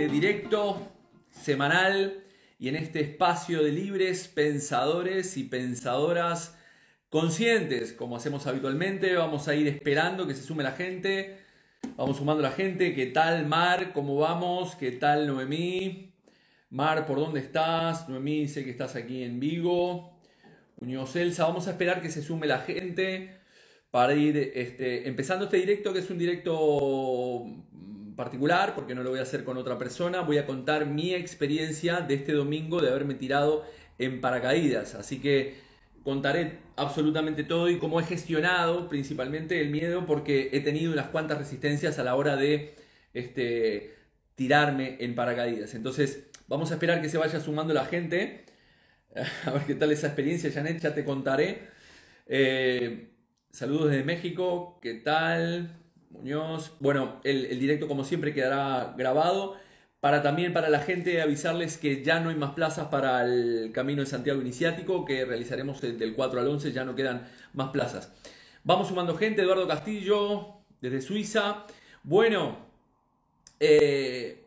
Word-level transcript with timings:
Este 0.00 0.14
directo 0.14 0.94
semanal 1.30 2.24
y 2.58 2.68
en 2.68 2.76
este 2.76 3.00
espacio 3.00 3.62
de 3.62 3.70
libres 3.70 4.28
pensadores 4.28 5.36
y 5.36 5.44
pensadoras 5.44 6.56
conscientes, 7.10 7.92
como 7.92 8.16
hacemos 8.16 8.46
habitualmente. 8.46 9.14
Vamos 9.16 9.46
a 9.46 9.54
ir 9.54 9.68
esperando 9.68 10.26
que 10.26 10.34
se 10.34 10.42
sume 10.42 10.62
la 10.62 10.72
gente. 10.72 11.40
Vamos 11.98 12.16
sumando 12.16 12.42
la 12.42 12.50
gente. 12.50 12.94
¿Qué 12.94 13.08
tal, 13.08 13.44
Mar? 13.44 13.92
¿Cómo 13.92 14.16
vamos? 14.16 14.74
¿Qué 14.74 14.92
tal, 14.92 15.26
Noemí? 15.26 16.14
Mar, 16.70 17.04
¿por 17.04 17.18
dónde 17.18 17.40
estás? 17.40 18.08
Noemí, 18.08 18.48
sé 18.48 18.64
que 18.64 18.70
estás 18.70 18.96
aquí 18.96 19.22
en 19.22 19.38
Vigo. 19.38 20.18
Muñoz 20.80 21.14
Elsa, 21.14 21.44
vamos 21.44 21.68
a 21.68 21.72
esperar 21.72 22.00
que 22.00 22.10
se 22.10 22.22
sume 22.22 22.46
la 22.46 22.60
gente 22.60 23.38
para 23.90 24.14
ir 24.14 24.52
este, 24.54 25.06
empezando 25.06 25.44
este 25.44 25.58
directo, 25.58 25.92
que 25.92 25.98
es 25.98 26.08
un 26.08 26.16
directo 26.16 27.44
particular, 28.20 28.74
porque 28.74 28.94
no 28.94 29.02
lo 29.02 29.10
voy 29.10 29.18
a 29.18 29.22
hacer 29.22 29.44
con 29.44 29.56
otra 29.56 29.78
persona. 29.78 30.20
Voy 30.20 30.36
a 30.36 30.44
contar 30.44 30.84
mi 30.84 31.14
experiencia 31.14 32.00
de 32.02 32.14
este 32.14 32.32
domingo 32.32 32.80
de 32.82 32.90
haberme 32.90 33.14
tirado 33.14 33.64
en 33.98 34.20
paracaídas. 34.20 34.94
Así 34.94 35.20
que 35.20 35.54
contaré 36.02 36.58
absolutamente 36.76 37.44
todo 37.44 37.70
y 37.70 37.78
cómo 37.78 37.98
he 37.98 38.04
gestionado 38.04 38.88
principalmente 38.90 39.60
el 39.62 39.70
miedo, 39.70 40.04
porque 40.04 40.50
he 40.52 40.60
tenido 40.60 40.92
unas 40.92 41.08
cuantas 41.08 41.38
resistencias 41.38 41.98
a 41.98 42.04
la 42.04 42.14
hora 42.14 42.36
de 42.36 42.74
este, 43.14 43.94
tirarme 44.34 44.98
en 45.00 45.14
paracaídas. 45.14 45.74
Entonces, 45.74 46.28
vamos 46.46 46.70
a 46.70 46.74
esperar 46.74 47.00
que 47.00 47.08
se 47.08 47.16
vaya 47.16 47.40
sumando 47.40 47.72
la 47.72 47.86
gente. 47.86 48.44
A 49.46 49.50
ver 49.50 49.62
qué 49.66 49.74
tal 49.74 49.92
esa 49.92 50.08
experiencia, 50.08 50.52
Janet, 50.52 50.78
ya 50.78 50.94
te 50.94 51.04
contaré. 51.06 51.68
Eh, 52.26 53.08
saludos 53.50 53.90
desde 53.90 54.04
México, 54.04 54.78
¿qué 54.82 54.94
tal? 54.94 55.79
Muñoz. 56.10 56.72
Bueno, 56.80 57.20
el, 57.24 57.58
directo 57.58 57.88
como 57.88 58.04
siempre 58.04 58.34
quedará 58.34 58.94
grabado. 58.96 59.56
Para 60.00 60.22
también 60.22 60.54
para 60.54 60.70
la 60.70 60.80
gente 60.80 61.20
avisarles 61.20 61.76
que 61.76 62.02
ya 62.02 62.20
no 62.20 62.30
hay 62.30 62.36
más 62.36 62.52
plazas 62.52 62.88
para 62.88 63.22
el 63.22 63.70
Camino 63.74 64.00
de 64.00 64.06
Santiago 64.06 64.40
Iniciático, 64.40 65.04
que 65.04 65.26
realizaremos 65.26 65.80
del 65.82 66.14
4 66.14 66.40
al 66.40 66.48
11, 66.48 66.72
ya 66.72 66.84
no 66.84 66.94
quedan 66.94 67.28
más 67.52 67.68
plazas. 67.68 68.10
Vamos 68.64 68.88
sumando 68.88 69.14
gente, 69.14 69.42
Eduardo 69.42 69.68
Castillo, 69.68 70.54
desde 70.80 71.02
Suiza. 71.02 71.66
Bueno, 72.02 72.56
eh, 73.58 74.42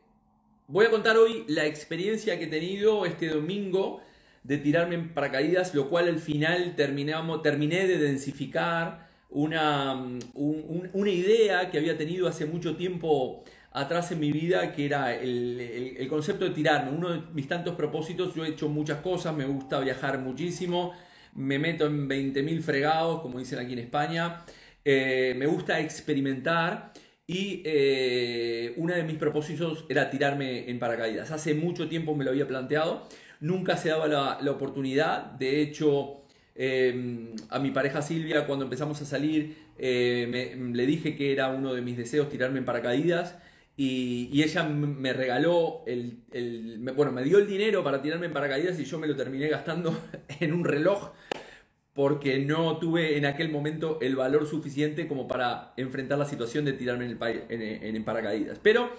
voy 0.67 0.88
a 0.88 0.89
contar 0.89 1.17
hoy 1.17 1.45
la 1.48 1.67
experiencia 1.67 2.39
que 2.39 2.45
he 2.45 2.48
tenido 2.48 3.05
este 3.05 3.30
domingo 3.30 4.02
de 4.44 4.58
tirarme 4.58 4.95
en 4.95 5.14
paracaídas, 5.14 5.75
lo 5.75 5.88
cual 5.88 6.08
al 6.08 6.20
final 6.20 6.75
terminamos, 6.75 7.44
terminé 7.44 7.86
de 7.86 8.00
densificar 8.00 9.03
una, 9.34 9.94
una 10.36 11.09
idea 11.09 11.70
que 11.70 11.78
había 11.78 11.98
tenido 11.98 12.28
hace 12.28 12.45
mucho 12.45 12.76
tiempo 12.76 13.44
atrás 13.72 14.12
en 14.12 14.20
mi 14.20 14.31
vida, 14.31 14.72
que 14.72 14.86
era 14.86 15.16
el, 15.16 15.59
el, 15.98 16.08
concepto 16.08 16.45
de 16.45 16.52
tirarme. 16.52 16.92
Uno 16.92 17.09
de 17.09 17.22
mis 17.34 17.48
tantos 17.48 17.76
propósitos, 17.76 18.34
yo 18.36 18.45
he 18.45 18.50
hecho 18.50 18.70
muchas 18.70 19.00
cosas, 19.00 19.36
me 19.36 19.45
gusta 19.45 19.80
viajar 19.80 20.20
muchísimo, 20.20 20.94
me 21.33 21.58
meto 21.60 21.88
en 21.88 22.08
20.000 22.08 22.61
fregados, 22.61 23.21
como 23.21 23.39
dicen 23.39 23.60
aquí 23.60 23.73
en 23.73 23.80
España, 23.80 24.45
eh, 24.86 25.33
me 25.38 25.48
gusta 25.48 25.80
experimentar. 25.80 26.94
Y 27.26 27.64
eh, 27.65 28.73
uno 28.77 28.94
de 28.94 29.04
mis 29.04 29.15
propósitos 29.15 29.86
era 29.89 30.10
tirarme 30.10 30.70
en 30.70 30.77
paracaídas. 30.77 31.32
Hace 31.32 31.54
mucho 31.54 31.88
tiempo 31.88 32.14
me 32.15 32.26
lo 32.26 32.32
había 32.32 32.48
planteado 32.48 33.08
nunca 33.44 33.76
se 33.76 33.89
daba 33.89 34.08
la, 34.08 34.52
oportunidad. 34.52 35.26
De 35.33 35.61
hecho, 35.61 36.23
em, 36.55 37.36
a 37.49 37.59
mi 37.59 37.71
pareja 37.71 38.02
Silvia, 38.02 38.45
cuando 38.45 38.65
empezamos 38.65 39.02
a 39.02 39.05
salir, 39.05 39.55
eh, 39.77 40.58
le 40.73 40.86
dije 40.86 41.15
que 41.15 41.31
era 41.31 41.49
uno 41.49 41.73
de 41.73 41.81
mis 41.81 41.97
deseos 41.97 42.30
tirarme 42.30 42.59
en 42.59 42.65
paracaídas. 42.65 43.37
Y, 43.75 44.41
ella 44.43 44.64
me 44.65 45.14
regaló 45.14 45.83
el, 45.87 46.19
bueno, 46.95 47.11
me 47.11 47.23
dio 47.23 47.39
el 47.39 47.47
dinero 47.47 47.83
para 47.83 48.02
tirarme 48.02 48.27
en 48.27 48.33
paracaídas 48.33 48.80
y 48.80 48.86
yo 48.86 48.99
me 48.99 49.08
lo 49.08 49.15
terminé 49.15 49.47
gastando 49.47 49.97
en 50.39 50.53
un 50.53 50.64
reloj 50.64 51.11
porque 51.93 52.39
no 52.39 52.77
tuve 52.77 53.17
en 53.17 53.25
aquel 53.25 53.49
momento 53.49 53.99
el 54.02 54.15
valor 54.15 54.47
suficiente 54.47 55.08
como 55.08 55.27
para 55.27 55.73
enfrentar 55.77 56.17
la 56.17 56.25
situación 56.25 56.65
de 56.65 56.73
tirarme 56.73 57.05
en, 57.05 57.95
en 57.95 58.03
paracaídas. 58.03 58.59
Pero 58.61 58.89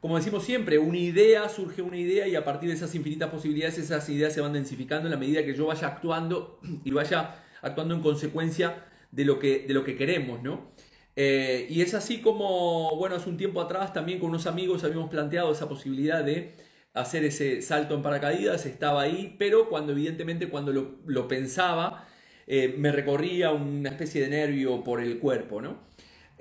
como 0.00 0.16
decimos 0.16 0.44
siempre, 0.44 0.78
una 0.78 0.98
idea, 0.98 1.48
surge 1.48 1.82
una 1.82 1.98
idea 1.98 2.26
y 2.26 2.34
a 2.34 2.44
partir 2.44 2.70
de 2.70 2.74
esas 2.74 2.94
infinitas 2.94 3.28
posibilidades, 3.28 3.78
esas 3.78 4.08
ideas 4.08 4.32
se 4.32 4.40
van 4.40 4.54
densificando 4.54 5.06
en 5.06 5.10
la 5.10 5.18
medida 5.18 5.44
que 5.44 5.54
yo 5.54 5.66
vaya 5.66 5.88
actuando 5.88 6.58
y 6.84 6.90
vaya 6.90 7.44
actuando 7.62 7.94
en 7.94 8.00
consecuencia 8.00 8.86
de 9.10 9.24
lo 9.24 9.38
que, 9.38 9.66
de 9.66 9.74
lo 9.74 9.84
que 9.84 9.96
queremos, 9.96 10.42
¿no? 10.42 10.72
Eh, 11.16 11.66
y 11.68 11.82
es 11.82 11.92
así 11.94 12.20
como, 12.22 12.96
bueno, 12.96 13.16
hace 13.16 13.28
un 13.28 13.36
tiempo 13.36 13.60
atrás 13.60 13.92
también 13.92 14.18
con 14.18 14.30
unos 14.30 14.46
amigos 14.46 14.84
habíamos 14.84 15.10
planteado 15.10 15.52
esa 15.52 15.68
posibilidad 15.68 16.24
de 16.24 16.54
hacer 16.94 17.24
ese 17.24 17.60
salto 17.60 17.94
en 17.94 18.02
paracaídas, 18.02 18.64
estaba 18.64 19.02
ahí, 19.02 19.36
pero 19.38 19.68
cuando 19.68 19.92
evidentemente 19.92 20.48
cuando 20.48 20.72
lo, 20.72 21.28
pensaba, 21.28 22.06
eh, 22.46 22.74
me 22.78 22.90
recorría 22.90 23.52
una 23.52 23.90
especie 23.90 24.22
de 24.22 24.28
nervio 24.28 24.82
por 24.82 25.00
el 25.00 25.18
cuerpo, 25.18 25.60
¿no? 25.60 25.89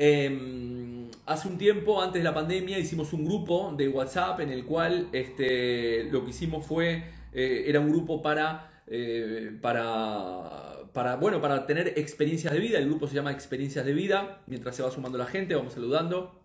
Em, 0.01 1.11
hace 1.25 1.49
un 1.49 1.57
tiempo, 1.57 2.01
antes 2.01 2.21
de 2.21 2.23
la 2.23 2.33
pandemia, 2.33 2.79
hicimos 2.79 3.11
un 3.11 3.25
grupo 3.25 3.73
de 3.75 3.89
WhatsApp 3.89 4.39
en 4.39 4.49
el 4.49 4.63
cual 4.63 5.09
este, 5.11 6.05
lo 6.05 6.23
que 6.23 6.29
hicimos 6.29 6.65
fue, 6.65 7.03
eh, 7.33 7.65
era 7.67 7.81
un 7.81 7.89
grupo 7.89 8.21
para, 8.21 8.81
eh, 8.87 9.51
para, 9.61 10.87
para, 10.93 11.17
bueno, 11.17 11.41
para 11.41 11.67
tener 11.67 11.89
experiencias 11.97 12.53
de 12.53 12.59
vida. 12.61 12.79
El 12.79 12.85
grupo 12.85 13.07
se 13.07 13.15
llama 13.15 13.33
Experiencias 13.33 13.85
de 13.85 13.91
Vida. 13.91 14.41
Mientras 14.47 14.77
se 14.77 14.83
va 14.83 14.89
sumando 14.89 15.17
la 15.17 15.25
gente, 15.25 15.53
vamos 15.53 15.73
saludando. 15.73 16.39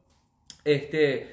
Este, 0.65 1.28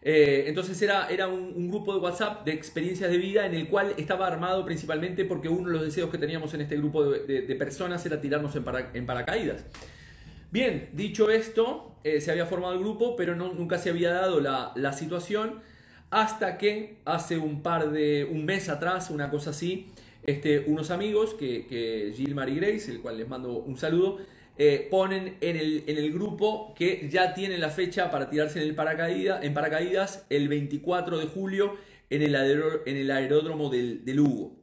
eh, 0.00 0.44
entonces 0.46 0.80
era, 0.80 1.08
era 1.10 1.28
un, 1.28 1.68
grupo 1.68 1.92
de 1.92 2.00
WhatsApp 2.00 2.46
de 2.46 2.52
experiencias 2.52 3.10
de 3.10 3.18
vida 3.18 3.44
en 3.44 3.54
el 3.54 3.68
cual 3.68 3.92
estaba 3.98 4.26
armado 4.26 4.64
principalmente 4.64 5.26
porque 5.26 5.50
uno 5.50 5.68
de 5.68 5.74
los 5.74 5.82
deseos 5.82 6.10
que 6.10 6.16
teníamos 6.16 6.54
en 6.54 6.62
este 6.62 6.78
grupo 6.78 7.04
de, 7.04 7.42
personas 7.56 8.06
era 8.06 8.18
tirarnos 8.18 8.56
en 8.56 9.04
paracaídas. 9.04 9.66
Bien, 10.50 10.90
dicho 10.92 11.30
esto, 11.30 11.96
eh, 12.04 12.20
se 12.20 12.30
había 12.30 12.46
formado 12.46 12.74
el 12.74 12.80
grupo, 12.80 13.16
pero 13.16 13.34
nunca 13.34 13.78
se 13.78 13.90
había 13.90 14.12
dado 14.12 14.40
la, 14.40 14.92
situación 14.92 15.60
hasta 16.10 16.56
que 16.56 16.98
hace 17.04 17.36
un 17.36 17.62
par 17.62 17.90
de, 17.90 18.24
un 18.24 18.44
mes 18.44 18.68
atrás, 18.68 19.10
una 19.10 19.28
cosa 19.28 19.50
así, 19.50 19.90
este, 20.22 20.60
unos 20.60 20.90
amigos, 20.90 21.34
que, 21.34 21.66
que 21.66 22.12
Gilmar 22.16 22.48
y 22.48 22.56
Grace, 22.56 22.90
el 22.90 23.00
cual 23.00 23.18
les 23.18 23.28
mando 23.28 23.58
un 23.58 23.76
saludo, 23.76 24.18
eh, 24.58 24.88
ponen 24.90 25.36
en 25.42 25.56
el, 25.56 26.12
grupo 26.12 26.72
que 26.74 27.08
ya 27.10 27.34
tienen 27.34 27.60
la 27.60 27.68
fecha 27.68 28.10
para 28.10 28.30
tirarse 28.30 28.62
en, 28.62 28.68
el 28.68 28.74
paracaídas, 28.74 29.44
en 29.44 29.52
paracaídas 29.52 30.24
el 30.30 30.48
24 30.48 31.18
de 31.18 31.26
julio 31.26 31.74
en 32.08 32.22
el, 32.22 33.10
aeródromo 33.10 33.68
del, 33.68 34.04
del 34.04 34.16
Lugo. 34.16 34.56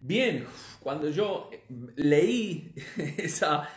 Bien, 0.00 0.44
cuando 0.80 1.08
yo 1.08 1.48
leí 1.96 2.74
esa, 3.16 3.70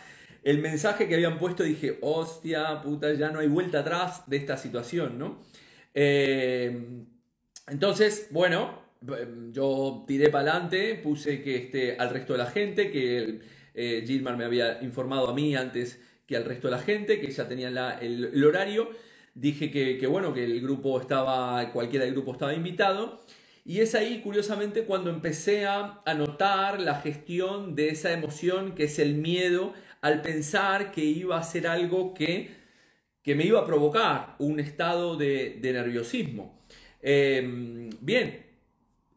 el 0.46 0.58
mensaje 0.60 1.08
que 1.08 1.16
habían 1.16 1.40
puesto 1.40 1.64
dije, 1.64 1.98
hostia, 2.02 2.80
puta, 2.80 3.12
ya 3.14 3.30
no 3.30 3.40
hay 3.40 3.48
vuelta 3.48 3.80
atrás 3.80 4.22
de 4.28 4.36
esta 4.36 4.56
situación, 4.56 5.18
¿no? 5.18 5.42
Eh, 5.92 7.04
entonces, 7.66 8.28
bueno, 8.30 8.80
yo 9.50 10.04
tiré 10.06 10.30
para 10.30 10.52
adelante, 10.52 10.94
puse 11.02 11.42
que 11.42 11.56
este, 11.56 11.96
al 11.96 12.10
resto 12.10 12.34
de 12.34 12.38
la 12.38 12.46
gente, 12.46 12.92
que 12.92 13.40
eh, 13.74 14.04
Gilmar 14.06 14.36
me 14.36 14.44
había 14.44 14.80
informado 14.84 15.28
a 15.28 15.34
mí 15.34 15.56
antes 15.56 16.00
que 16.28 16.36
al 16.36 16.44
resto 16.44 16.68
de 16.68 16.76
la 16.76 16.80
gente, 16.80 17.20
que 17.20 17.28
ya 17.28 17.48
tenían 17.48 17.76
el, 18.00 18.44
horario, 18.44 18.90
dije 19.34 19.72
que, 19.72 20.06
bueno, 20.06 20.32
que 20.32 20.44
el 20.44 20.60
grupo 20.60 21.00
estaba, 21.00 21.72
cualquiera 21.72 22.04
del 22.04 22.14
grupo 22.14 22.30
estaba 22.30 22.54
invitado. 22.54 23.20
Y 23.64 23.80
es 23.80 23.96
ahí, 23.96 24.20
curiosamente, 24.20 24.84
cuando 24.84 25.10
empecé 25.10 25.66
a, 25.66 26.02
a 26.06 26.14
notar 26.14 26.80
la 26.80 27.00
gestión 27.00 27.74
de 27.74 27.88
esa 27.88 28.12
emoción 28.12 28.76
que 28.76 28.84
es 28.84 29.00
el 29.00 29.16
miedo 29.16 29.74
al 30.00 30.22
pensar 30.22 30.92
que 30.92 31.04
iba 31.04 31.38
a 31.38 31.42
ser 31.42 31.66
algo 31.66 32.14
que, 32.14 32.50
que 33.22 33.34
me 33.34 33.44
iba 33.44 33.60
a 33.60 33.66
provocar 33.66 34.36
un 34.38 34.60
estado 34.60 35.16
de, 35.16 35.58
nerviosismo. 35.62 36.62
Em, 37.02 37.90
bien, 38.00 38.46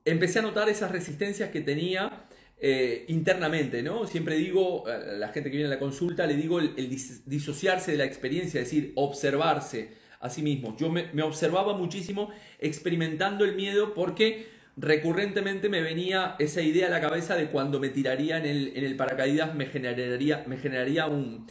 empecé 0.05 0.39
a 0.39 0.41
notar 0.41 0.69
esas 0.69 0.91
resistencias 0.91 1.49
que 1.49 1.61
tenía 1.61 2.27
eh, 2.59 3.05
internamente, 3.07 3.81
¿no? 3.81 4.05
Siempre 4.05 4.35
digo, 4.35 4.87
a 4.87 4.97
la 4.97 5.29
gente 5.29 5.49
que 5.49 5.57
viene 5.57 5.71
a 5.71 5.75
la 5.75 5.79
consulta, 5.79 6.25
le 6.25 6.35
digo 6.35 6.59
el, 6.59 6.75
disociarse 7.25 7.91
de 7.91 7.97
la 7.97 8.05
experiencia, 8.05 8.61
es 8.61 8.67
decir, 8.67 8.91
observarse 8.95 9.91
a 10.19 10.29
sí 10.29 10.41
mismo. 10.41 10.75
Yo 10.77 10.89
me, 10.89 11.09
me 11.13 11.23
observaba 11.23 11.73
muchísimo 11.77 12.31
experimentando 12.59 13.45
el 13.45 13.55
miedo 13.55 13.93
porque 13.93 14.58
recurrentemente 14.77 15.69
me 15.69 15.81
venía 15.81 16.35
esa 16.39 16.61
idea 16.61 16.87
a 16.87 16.89
la 16.89 17.01
cabeza 17.01 17.35
de 17.35 17.47
cuando 17.47 17.79
me 17.79 17.89
tiraría 17.89 18.37
en 18.37 18.45
el, 18.45 18.71
en 18.75 18.85
el 18.85 18.95
paracaídas 18.95 19.53
me 19.55 19.65
generaría, 19.65 20.43
me 20.47 20.57
generaría 20.57 21.07
un, 21.07 21.47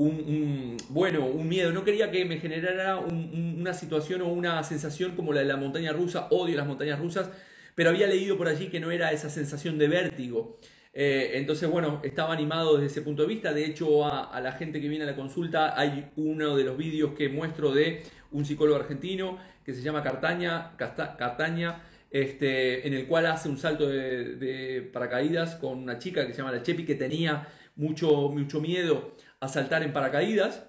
un, 0.00 0.76
bueno, 0.88 1.26
un 1.26 1.48
miedo. 1.48 1.72
No 1.72 1.84
quería 1.84 2.10
que 2.10 2.24
me 2.24 2.38
generara 2.38 2.96
una 2.98 3.74
situación 3.74 4.22
o 4.22 4.28
una 4.28 4.62
sensación 4.64 5.14
como 5.14 5.32
la 5.32 5.40
de 5.40 5.46
la 5.46 5.56
montaña 5.56 5.92
rusa. 5.92 6.28
Odio 6.30 6.56
las 6.56 6.66
montañas 6.66 6.98
rusas, 6.98 7.30
pero 7.74 7.90
había 7.90 8.06
leído 8.06 8.36
por 8.38 8.48
allí 8.48 8.68
que 8.68 8.80
no 8.80 8.90
era 8.90 9.12
esa 9.12 9.28
sensación 9.28 9.78
de 9.78 9.88
vértigo. 9.88 10.58
Eh, 10.92 11.32
entonces, 11.34 11.70
bueno, 11.70 12.00
estaba 12.02 12.32
animado 12.32 12.74
desde 12.74 12.86
ese 12.86 13.02
punto 13.02 13.22
de 13.22 13.28
vista. 13.28 13.52
De 13.52 13.64
hecho, 13.64 14.06
a, 14.06 14.40
la 14.40 14.52
gente 14.52 14.80
que 14.80 14.88
viene 14.88 15.04
a 15.04 15.06
la 15.06 15.16
consulta, 15.16 15.78
hay 15.78 16.10
uno 16.16 16.56
de 16.56 16.64
los 16.64 16.76
vídeos 16.76 17.12
que 17.12 17.28
muestro 17.28 17.72
de 17.72 18.02
un 18.32 18.44
psicólogo 18.44 18.78
argentino 18.78 19.38
que 19.64 19.74
se 19.74 19.82
llama 19.82 20.02
Cartaña, 20.02 20.72
Cartaña 20.76 21.82
este, 22.10 22.86
en 22.86 22.94
el 22.94 23.06
cual 23.06 23.26
hace 23.26 23.48
un 23.48 23.58
salto 23.58 23.88
de, 23.88 24.88
paracaídas 24.92 25.54
con 25.56 25.78
una 25.78 25.98
chica 25.98 26.26
que 26.26 26.32
se 26.32 26.38
llama 26.38 26.52
la 26.52 26.62
Chepi, 26.62 26.84
que 26.84 26.96
tenía 26.96 27.48
mucho, 27.76 28.28
mucho 28.28 28.60
miedo 28.60 29.14
a 29.38 29.48
saltar 29.48 29.82
en 29.82 29.92
paracaídas. 29.92 30.66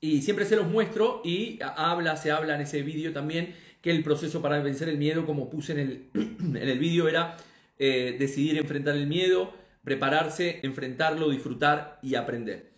Y 0.00 0.22
siempre 0.22 0.44
se 0.46 0.56
los 0.56 0.66
muestro 0.66 1.20
y 1.24 1.58
habla, 1.62 2.16
se 2.16 2.30
habla 2.30 2.56
en 2.56 2.62
ese 2.62 2.82
vídeo 2.82 3.12
también 3.12 3.54
que 3.80 3.90
el 3.90 4.02
proceso 4.02 4.40
para 4.40 4.60
vencer 4.60 4.88
el 4.88 4.98
miedo, 4.98 5.26
como 5.26 5.50
puse 5.50 5.72
en 5.72 5.78
el, 5.78 6.08
en 6.14 6.56
el 6.56 6.78
vídeo, 6.78 7.08
era 7.08 7.36
eh, 7.78 8.16
decidir 8.18 8.58
enfrentar 8.58 8.96
el 8.96 9.06
miedo, 9.06 9.52
prepararse, 9.82 10.60
enfrentarlo, 10.62 11.30
disfrutar 11.30 11.98
y 12.02 12.14
aprender. 12.14 12.72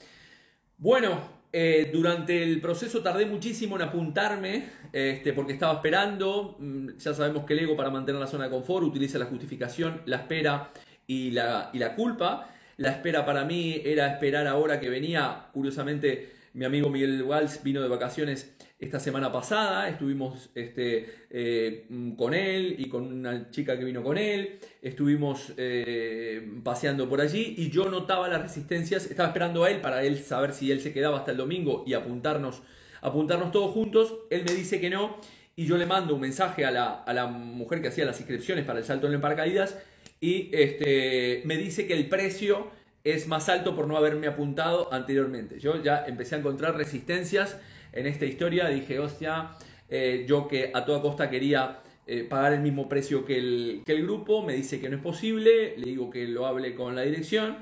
Bueno, 0.79 1.34
eh, 1.57 1.89
durante 1.93 2.43
el 2.43 2.61
proceso 2.61 3.01
tardé 3.01 3.27
muchísimo 3.27 3.77
en 3.77 3.83
apuntarme, 3.83 4.71
este, 4.93 5.33
porque 5.33 5.53
estaba 5.53 5.75
esperando. 5.75 6.57
Mm, 6.59 6.97
ya 6.99 7.15
sabemos 7.15 7.45
que 7.45 7.53
el 7.53 7.61
ego 7.61 7.77
para 7.77 7.91
mantener 7.91 8.21
la 8.21 8.27
zona 8.27 8.47
de 8.47 8.51
confort 8.51 8.85
utiliza 8.85 9.21
la 9.21 9.27
justificación, 9.27 10.03
la 10.07 10.17
espera 10.17 10.73
y 11.07 11.31
la, 11.31 11.71
y 11.73 11.79
la 11.79 11.95
culpa. 11.95 12.51
La 12.77 12.91
espera 12.91 13.25
para 13.25 13.45
mí 13.45 13.81
era 13.85 14.09
esperar 14.09 14.49
ahora 14.49 14.81
que 14.81 14.89
venía, 14.89 15.47
curiosamente, 15.53 16.33
mi 16.55 16.65
amigo 16.65 16.91
Miguel 16.91 17.23
Walsh 17.23 17.63
vino 17.63 17.81
de 17.81 17.89
vacaciones 17.89 18.57
esta 18.85 19.01
semana 19.01 19.33
pasada, 19.33 19.89
estuvimos 19.89 20.51
este, 20.55 21.27
eh, 21.31 21.87
con 22.17 22.35
él 22.35 22.77
y 22.79 22.89
con 22.89 23.05
una 23.13 23.51
chica 23.51 23.79
que 23.79 23.85
vino 23.85 24.03
con 24.03 24.19
él, 24.19 24.59
estuvimos 24.81 25.53
eh, 25.57 26.61
paseando 26.63 27.09
por 27.09 27.21
allí 27.21 27.55
y 27.59 27.71
yo 27.71 27.91
notaba 27.91 28.29
las 28.29 28.43
resistencias, 28.43 29.07
estaba 29.11 29.29
esperando 29.29 29.65
a 29.65 29.71
él 29.71 29.81
para 29.81 30.05
él 30.05 30.19
saber 30.23 30.53
si 30.53 30.71
él 30.71 30.81
se 30.81 30.93
quedaba 30.93 31.19
hasta 31.19 31.33
el 31.33 31.37
domingo 31.37 31.85
y 31.87 31.95
apuntarnos, 31.95 32.63
apuntarnos 33.01 33.51
todos 33.51 33.73
juntos, 33.73 34.15
él 34.31 34.45
me 34.47 34.55
dice 34.55 34.81
que 34.81 34.91
no 34.91 35.19
y 35.57 35.67
yo 35.67 35.77
le 35.77 35.87
mando 35.87 36.15
un 36.15 36.21
mensaje 36.21 36.65
a 36.65 36.71
la, 36.71 37.03
a 37.03 37.13
la 37.13 37.27
mujer 37.27 37.81
que 37.81 37.89
hacía 37.89 38.05
las 38.05 38.19
inscripciones 38.21 38.65
para 38.65 38.79
el 38.79 38.85
salto 38.85 39.07
en 39.07 39.15
el 39.15 39.21
paracaídas 39.21 39.79
y 40.21 40.51
este, 40.53 41.43
me 41.45 41.57
dice 41.57 41.87
que 41.87 41.95
el 41.95 42.09
precio 42.09 42.69
es 43.05 43.29
más 43.29 43.51
alto 43.51 43.77
por 43.77 43.87
no 43.87 43.97
haberme 43.99 44.27
apuntado 44.27 44.93
anteriormente. 44.93 45.61
Yo 45.61 45.83
ya 45.83 46.07
empecé 46.07 46.35
a 46.35 46.39
encontrar 46.39 46.77
resistencias 46.77 47.59
en 47.95 48.07
esta 48.07 48.27
historia. 48.27 48.69
Dije, 48.69 48.99
hostia, 48.99 49.51
eh, 49.89 50.25
yo 50.29 50.49
que 50.49 50.71
a 50.75 50.85
toda 50.85 51.01
costa 51.01 51.31
quería 51.31 51.81
eh, 52.07 52.25
pagar 52.25 52.53
el 52.53 52.61
mismo 52.61 52.89
precio 52.89 53.25
que 53.25 53.39
el, 53.39 53.83
que 53.87 53.93
el 53.93 54.03
grupo, 54.03 54.43
me 54.43 54.53
dice 54.55 54.81
que 54.81 54.89
no 54.91 54.97
es 54.97 55.03
posible, 55.03 55.75
le 55.79 55.87
digo 55.87 56.11
que 56.11 56.27
lo 56.27 56.47
hable 56.47 56.75
con 56.75 56.95
la 56.95 57.03
dirección. 57.03 57.57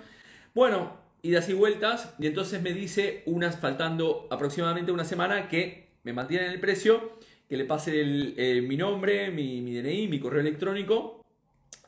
Bueno, 0.54 0.96
idas 1.22 1.48
y 1.48 1.54
vueltas, 1.54 2.14
y 2.18 2.26
entonces 2.26 2.60
me 2.62 2.72
dice, 2.72 3.22
unas 3.26 3.60
faltando 3.60 4.26
aproximadamente 4.30 4.90
una 4.90 5.04
semana, 5.04 5.48
que 5.48 5.86
me 6.02 6.12
mantienen 6.12 6.50
el 6.50 6.58
precio, 6.58 7.12
que 7.48 7.56
le 7.56 7.64
pase 7.64 7.92
eh, 8.36 8.62
mi 8.62 8.76
nombre, 8.76 9.30
mi, 9.30 9.60
mi, 9.60 9.74
DNI, 9.74 10.08
mi 10.08 10.18
correo 10.18 10.40
electrónico, 10.40 11.22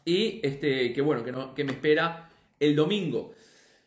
y 0.04 0.40
este, 0.42 0.92
que 0.92 1.00
bueno, 1.00 1.24
que, 1.24 1.32
no, 1.32 1.54
que 1.54 1.64
me 1.64 1.72
espera 1.72 2.30
el 2.60 2.76
domingo. 2.76 3.34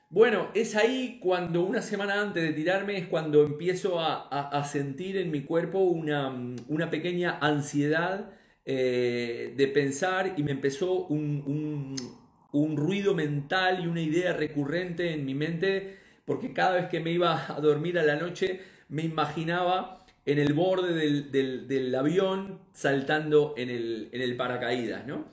Bueno, 0.10 0.50
es 0.54 0.76
ahí 0.78 1.20
cuando 1.22 1.64
una 1.64 1.82
semana 1.82 2.22
antes 2.22 2.42
de 2.42 2.54
tirarme 2.54 2.98
es 2.98 3.08
cuando 3.08 3.44
empiezo 3.44 4.00
a, 4.00 4.64
sentir 4.64 5.18
en 5.18 5.32
mi 5.32 5.42
cuerpo 5.42 5.80
una, 5.80 6.90
pequeña 6.90 7.38
ansiedad 7.42 8.32
eh, 8.66 9.54
de 9.58 9.68
pensar 9.68 10.36
y 10.38 10.44
me 10.44 10.52
empezó 10.52 11.08
un, 11.08 11.96
ruido 12.54 13.14
mental 13.16 13.84
y 13.84 13.88
una 13.88 14.02
idea 14.02 14.34
recurrente 14.34 15.14
en 15.14 15.26
mi 15.26 15.36
mente 15.36 15.98
porque 16.26 16.54
cada 16.54 16.76
vez 16.76 16.88
que 16.88 17.00
me 17.02 17.12
iba 17.12 17.46
a 17.54 17.60
dormir 17.60 18.00
a 18.00 18.04
la 18.04 18.16
noche 18.16 18.62
me 18.90 19.04
imaginaba 19.04 20.06
en 20.26 20.40
el 20.40 20.54
borde 20.54 20.94
del, 20.94 21.96
avión 21.96 22.60
saltando 22.72 23.56
en 23.58 23.70
el, 23.70 24.36
paracaídas, 24.38 25.06
¿no? 25.06 25.26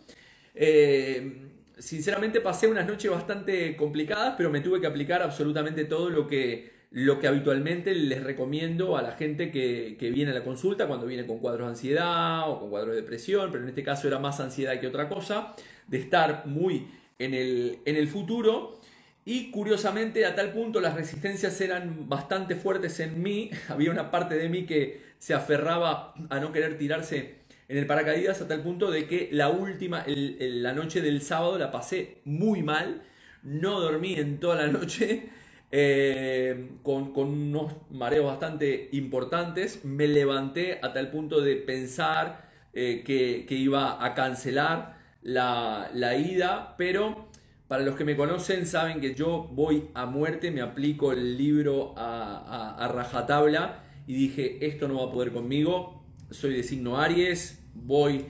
Eh, 0.54 1.53
sinceramente 1.78 2.40
pasé 2.40 2.68
unas 2.68 2.86
noches 2.86 3.10
bastante 3.10 3.76
complicadas, 3.76 4.34
pero 4.36 4.50
me 4.50 4.60
tuve 4.60 4.80
que 4.80 4.86
aplicar 4.86 5.22
absolutamente 5.22 5.84
todo 5.84 6.10
lo 6.10 6.26
que, 6.26 6.72
lo 6.90 7.18
que 7.18 7.26
habitualmente 7.26 7.94
les 7.94 8.22
recomiendo 8.22 8.96
a 8.96 9.02
la 9.02 9.12
gente 9.12 9.50
que, 9.50 9.96
viene 10.14 10.30
a 10.30 10.34
la 10.34 10.44
consulta 10.44 10.86
cuando 10.86 11.06
viene 11.06 11.26
con 11.26 11.38
cuadros 11.38 11.66
de 11.66 11.70
ansiedad 11.70 12.48
o 12.48 12.60
con 12.60 12.70
cuadros 12.70 12.94
de 12.94 13.00
depresión, 13.00 13.50
pero 13.50 13.64
en 13.64 13.68
este 13.68 13.82
caso 13.82 14.06
era 14.06 14.18
más 14.18 14.40
ansiedad 14.40 14.78
que 14.80 14.86
otra 14.86 15.08
cosa, 15.08 15.54
de 15.88 15.98
estar 15.98 16.46
muy 16.46 16.86
en 17.18 17.34
el, 17.34 17.78
en 17.84 17.96
el 17.96 18.08
futuro. 18.08 18.80
Y 19.26 19.50
curiosamente 19.50 20.26
a 20.26 20.34
tal 20.34 20.52
punto 20.52 20.80
las 20.80 20.94
resistencias 20.94 21.58
eran 21.60 22.08
bastante 22.08 22.56
fuertes 22.56 23.00
en 23.00 23.22
mí, 23.22 23.50
había 23.68 23.90
una 23.90 24.10
parte 24.10 24.36
de 24.36 24.48
mí 24.48 24.66
que 24.66 25.14
se 25.18 25.32
aferraba 25.32 26.14
a 26.28 26.38
no 26.38 26.52
querer 26.52 26.76
tirarse 26.76 27.43
en 27.68 27.78
el 27.78 27.86
paracaídas 27.86 28.40
a 28.40 28.48
tal 28.48 28.62
punto 28.62 28.90
de 28.90 29.06
que 29.06 29.28
la 29.32 29.48
última, 29.48 30.04
la 30.06 30.72
noche 30.72 31.00
del 31.00 31.22
sábado 31.22 31.58
la 31.58 31.70
pasé 31.70 32.18
muy 32.24 32.62
mal, 32.62 33.02
no 33.42 33.80
dormí 33.80 34.14
en 34.14 34.38
toda 34.38 34.56
la 34.56 34.66
noche, 34.68 35.30
eh, 35.70 36.68
con, 36.82 37.16
unos 37.16 37.72
mareos 37.90 38.26
bastante 38.26 38.90
importantes, 38.92 39.84
me 39.84 40.06
levanté 40.06 40.78
a 40.82 40.92
tal 40.92 41.10
punto 41.10 41.40
de 41.40 41.56
pensar 41.56 42.50
eh, 42.72 43.02
que, 43.04 43.54
iba 43.54 44.04
a 44.04 44.14
cancelar 44.14 44.98
la, 45.22 45.90
ida, 46.16 46.74
pero 46.76 47.28
para 47.66 47.82
los 47.82 47.96
que 47.96 48.04
me 48.04 48.14
conocen 48.14 48.66
saben 48.66 49.00
que 49.00 49.14
yo 49.14 49.48
voy 49.52 49.88
a 49.94 50.04
muerte, 50.04 50.50
me 50.50 50.60
aplico 50.60 51.12
el 51.12 51.38
libro 51.38 51.94
a, 51.96 52.76
a 52.78 52.88
rajatabla 52.88 53.80
y 54.06 54.14
dije, 54.14 54.66
esto 54.66 54.86
no 54.86 54.96
va 54.96 55.08
a 55.08 55.12
poder 55.12 55.32
conmigo, 55.32 56.03
soy 56.30 56.54
de 56.54 56.62
signo 56.62 56.98
Aries, 56.98 57.62
voy 57.74 58.26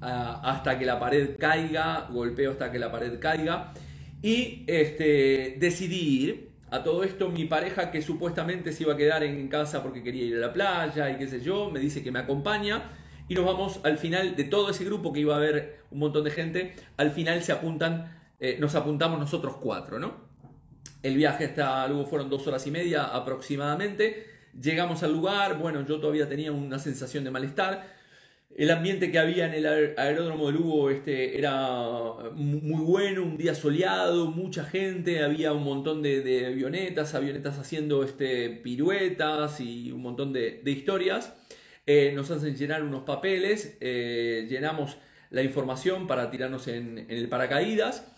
ah, 0.00 0.40
hasta 0.44 0.78
que 0.78 0.84
la 0.84 0.98
pared 0.98 1.36
caiga, 1.38 2.08
golpeo 2.10 2.52
hasta 2.52 2.70
que 2.70 2.78
la 2.78 2.90
pared 2.90 3.18
caiga. 3.18 3.72
Y 4.22 4.64
este, 4.66 5.56
decidí 5.58 6.24
ir. 6.24 6.46
A 6.68 6.82
todo 6.82 7.04
esto, 7.04 7.28
mi 7.28 7.44
pareja, 7.44 7.92
que 7.92 8.02
supuestamente 8.02 8.72
se 8.72 8.82
iba 8.82 8.94
a 8.94 8.96
quedar 8.96 9.22
en 9.22 9.46
casa 9.46 9.84
porque 9.84 10.02
quería 10.02 10.24
ir 10.24 10.36
a 10.36 10.40
la 10.40 10.52
playa 10.52 11.10
y 11.10 11.16
qué 11.16 11.28
sé 11.28 11.40
yo, 11.40 11.70
me 11.70 11.78
dice 11.78 12.02
que 12.02 12.10
me 12.10 12.18
acompaña. 12.18 12.90
Y 13.28 13.34
nos 13.34 13.44
vamos 13.44 13.80
al 13.84 13.98
final 13.98 14.34
de 14.34 14.44
todo 14.44 14.70
ese 14.70 14.84
grupo 14.84 15.12
que 15.12 15.20
iba 15.20 15.34
a 15.34 15.36
haber 15.36 15.80
un 15.90 16.00
montón 16.00 16.24
de 16.24 16.32
gente. 16.32 16.74
Al 16.96 17.12
final 17.12 17.42
se 17.42 17.52
apuntan, 17.52 18.18
eh, 18.40 18.56
nos 18.58 18.74
apuntamos 18.74 19.18
nosotros 19.18 19.56
cuatro, 19.60 20.00
¿no? 20.00 20.26
El 21.02 21.16
viaje 21.16 21.44
hasta 21.44 21.86
luego 21.86 22.04
fueron 22.06 22.28
dos 22.28 22.46
horas 22.48 22.66
y 22.66 22.72
media 22.72 23.04
aproximadamente. 23.04 24.35
Llegamos 24.60 25.02
al 25.02 25.12
lugar, 25.12 25.58
bueno, 25.58 25.84
yo 25.86 26.00
todavía 26.00 26.28
tenía 26.28 26.50
una 26.52 26.78
sensación 26.78 27.24
de 27.24 27.30
malestar. 27.30 27.94
El 28.54 28.70
ambiente 28.70 29.10
que 29.10 29.18
había 29.18 29.46
en 29.46 29.52
el 29.52 29.66
aeródromo 29.98 30.46
de 30.46 30.52
Lugo 30.54 30.88
este, 30.88 31.36
era 31.36 32.30
muy 32.34 32.82
bueno, 32.82 33.22
un 33.22 33.36
día 33.36 33.54
soleado, 33.54 34.30
mucha 34.30 34.64
gente, 34.64 35.22
había 35.22 35.52
un 35.52 35.62
montón 35.62 36.02
de, 36.02 36.46
avionetas, 36.46 37.14
avionetas 37.14 37.58
haciendo 37.58 38.02
este, 38.02 38.48
piruetas 38.48 39.60
y 39.60 39.92
un 39.92 40.00
montón 40.00 40.32
de, 40.32 40.62
historias. 40.64 41.34
Eh, 41.84 42.12
nos 42.14 42.30
hacen 42.30 42.56
llenar 42.56 42.82
unos 42.82 43.02
papeles, 43.02 43.76
eh, 43.80 44.46
llenamos 44.48 44.96
la 45.30 45.42
información 45.42 46.06
para 46.06 46.30
tirarnos 46.30 46.66
en 46.68 47.06
el 47.10 47.28
paracaídas 47.28 48.12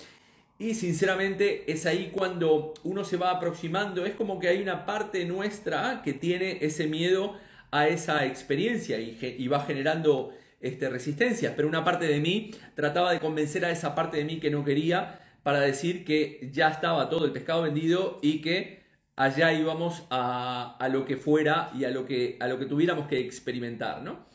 y 0.59 0.75
sinceramente 0.75 1.71
es 1.71 1.87
ahí 1.87 2.11
cuando 2.13 2.75
uno 2.83 3.05
se 3.05 3.17
va 3.17 3.31
aproximando, 3.31 4.05
es 4.05 4.15
como 4.15 4.41
que 4.41 4.49
hay 4.49 4.61
una 4.61 4.85
parte 4.85 5.25
nuestra 5.25 6.03
que 6.03 6.13
tiene 6.13 6.59
ese 6.63 6.89
miedo 6.89 7.37
a 7.71 7.87
esa 7.87 8.27
experiencia 8.27 8.99
y, 8.99 9.47
va 9.47 9.65
generando 9.65 10.33
este, 10.61 10.89
resistencias, 10.89 11.53
pero 11.55 11.69
una 11.69 11.85
parte 11.85 12.07
de 12.07 12.19
mí 12.19 12.51
trataba 12.75 13.13
de 13.13 13.21
convencer 13.21 13.65
a 13.65 13.71
esa 13.71 13.95
parte 13.95 14.17
de 14.17 14.25
mí 14.25 14.41
que 14.41 14.51
no 14.51 14.65
quería 14.65 15.21
para 15.45 15.61
decir 15.61 16.05
que 16.05 16.51
ya 16.53 16.69
estaba 16.69 17.09
todo 17.09 17.25
el 17.25 17.33
pescado 17.33 17.63
vendido 17.63 18.19
y 18.21 18.41
que 18.41 18.83
allá 19.15 19.53
íbamos 19.53 20.07
a, 20.11 20.89
lo 20.91 21.05
que 21.05 21.17
fuera 21.17 21.71
y 21.79 21.85
a 21.85 21.91
lo 21.91 22.05
que, 22.05 22.37
a 22.41 22.49
lo 22.49 22.59
que 22.59 22.67
tuviéramos 22.67 23.07
que 23.07 23.21
experimentar, 23.21 24.03
¿no? 24.03 24.27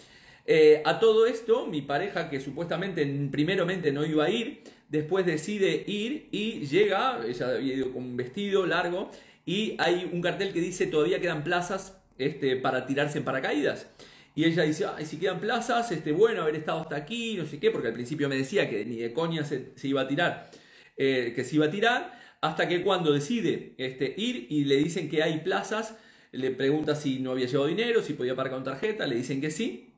Eh, 0.46 0.82
a 0.86 1.00
todo 1.00 1.26
esto, 1.26 1.68
mi 1.68 1.82
pareja, 1.82 2.30
que 2.30 2.42
supuestamente 2.42 3.06
primeramente 3.32 3.92
no 3.94 4.06
iba 4.06 4.26
a 4.26 4.30
ir, 4.30 4.62
después 4.90 5.26
decide 5.26 5.84
ir 5.88 6.28
y 6.32 6.66
llega, 6.68 7.22
ella 7.26 7.56
había 7.56 7.74
ido 7.74 7.92
con 7.92 8.04
un 8.04 8.18
vestido 8.18 8.66
largo, 8.66 9.10
y 9.46 9.76
hay 9.80 10.10
un 10.12 10.22
cartel 10.22 10.54
que 10.54 10.62
dice 10.62 10.88
todavía 10.88 11.20
quedan 11.20 11.44
plazas 11.44 11.98
este, 12.18 12.56
para 12.56 12.86
tirarse 12.86 13.18
en 13.18 13.24
paracaídas. 13.24 13.88
Y 14.36 14.46
ella 14.46 14.64
dice, 14.64 14.86
ay, 14.86 15.06
si 15.06 15.18
quedan 15.18 15.40
plazas, 15.40 15.92
este, 15.92 16.12
bueno, 16.12 16.42
haber 16.42 16.56
estado 16.56 16.80
hasta 16.82 16.96
aquí, 16.96 17.36
no 17.36 17.46
sé 17.46 17.60
qué, 17.60 17.70
porque 17.70 17.90
al 17.90 17.94
principio 17.94 18.28
me 18.30 18.36
decía 18.36 18.70
que 18.70 18.84
ni 18.86 18.98
de 18.98 19.14
coña 19.14 19.44
se, 19.44 19.74
iba 19.84 20.02
a 20.02 20.08
tirar, 20.08 20.50
eh, 20.98 21.34
que 21.36 21.44
se 21.44 21.56
iba 21.56 21.68
a 21.68 21.72
tirar, 21.72 22.20
hasta 22.42 22.68
que 22.68 22.84
cuando 22.84 23.14
decide 23.14 23.76
este, 23.78 24.14
ir 24.18 24.48
y 24.50 24.66
le 24.66 24.78
dicen 24.78 25.08
que 25.08 25.22
hay 25.22 25.40
plazas, 25.40 25.96
le 26.32 26.50
pregunta 26.50 26.96
si 26.96 27.20
no 27.20 27.32
había 27.32 27.46
llevado 27.46 27.68
dinero, 27.68 28.02
si 28.02 28.14
podía 28.14 28.36
pagar 28.36 28.54
con 28.54 28.64
tarjeta, 28.64 29.06
le 29.06 29.16
dicen 29.16 29.40
que 29.40 29.52
sí, 29.52 29.94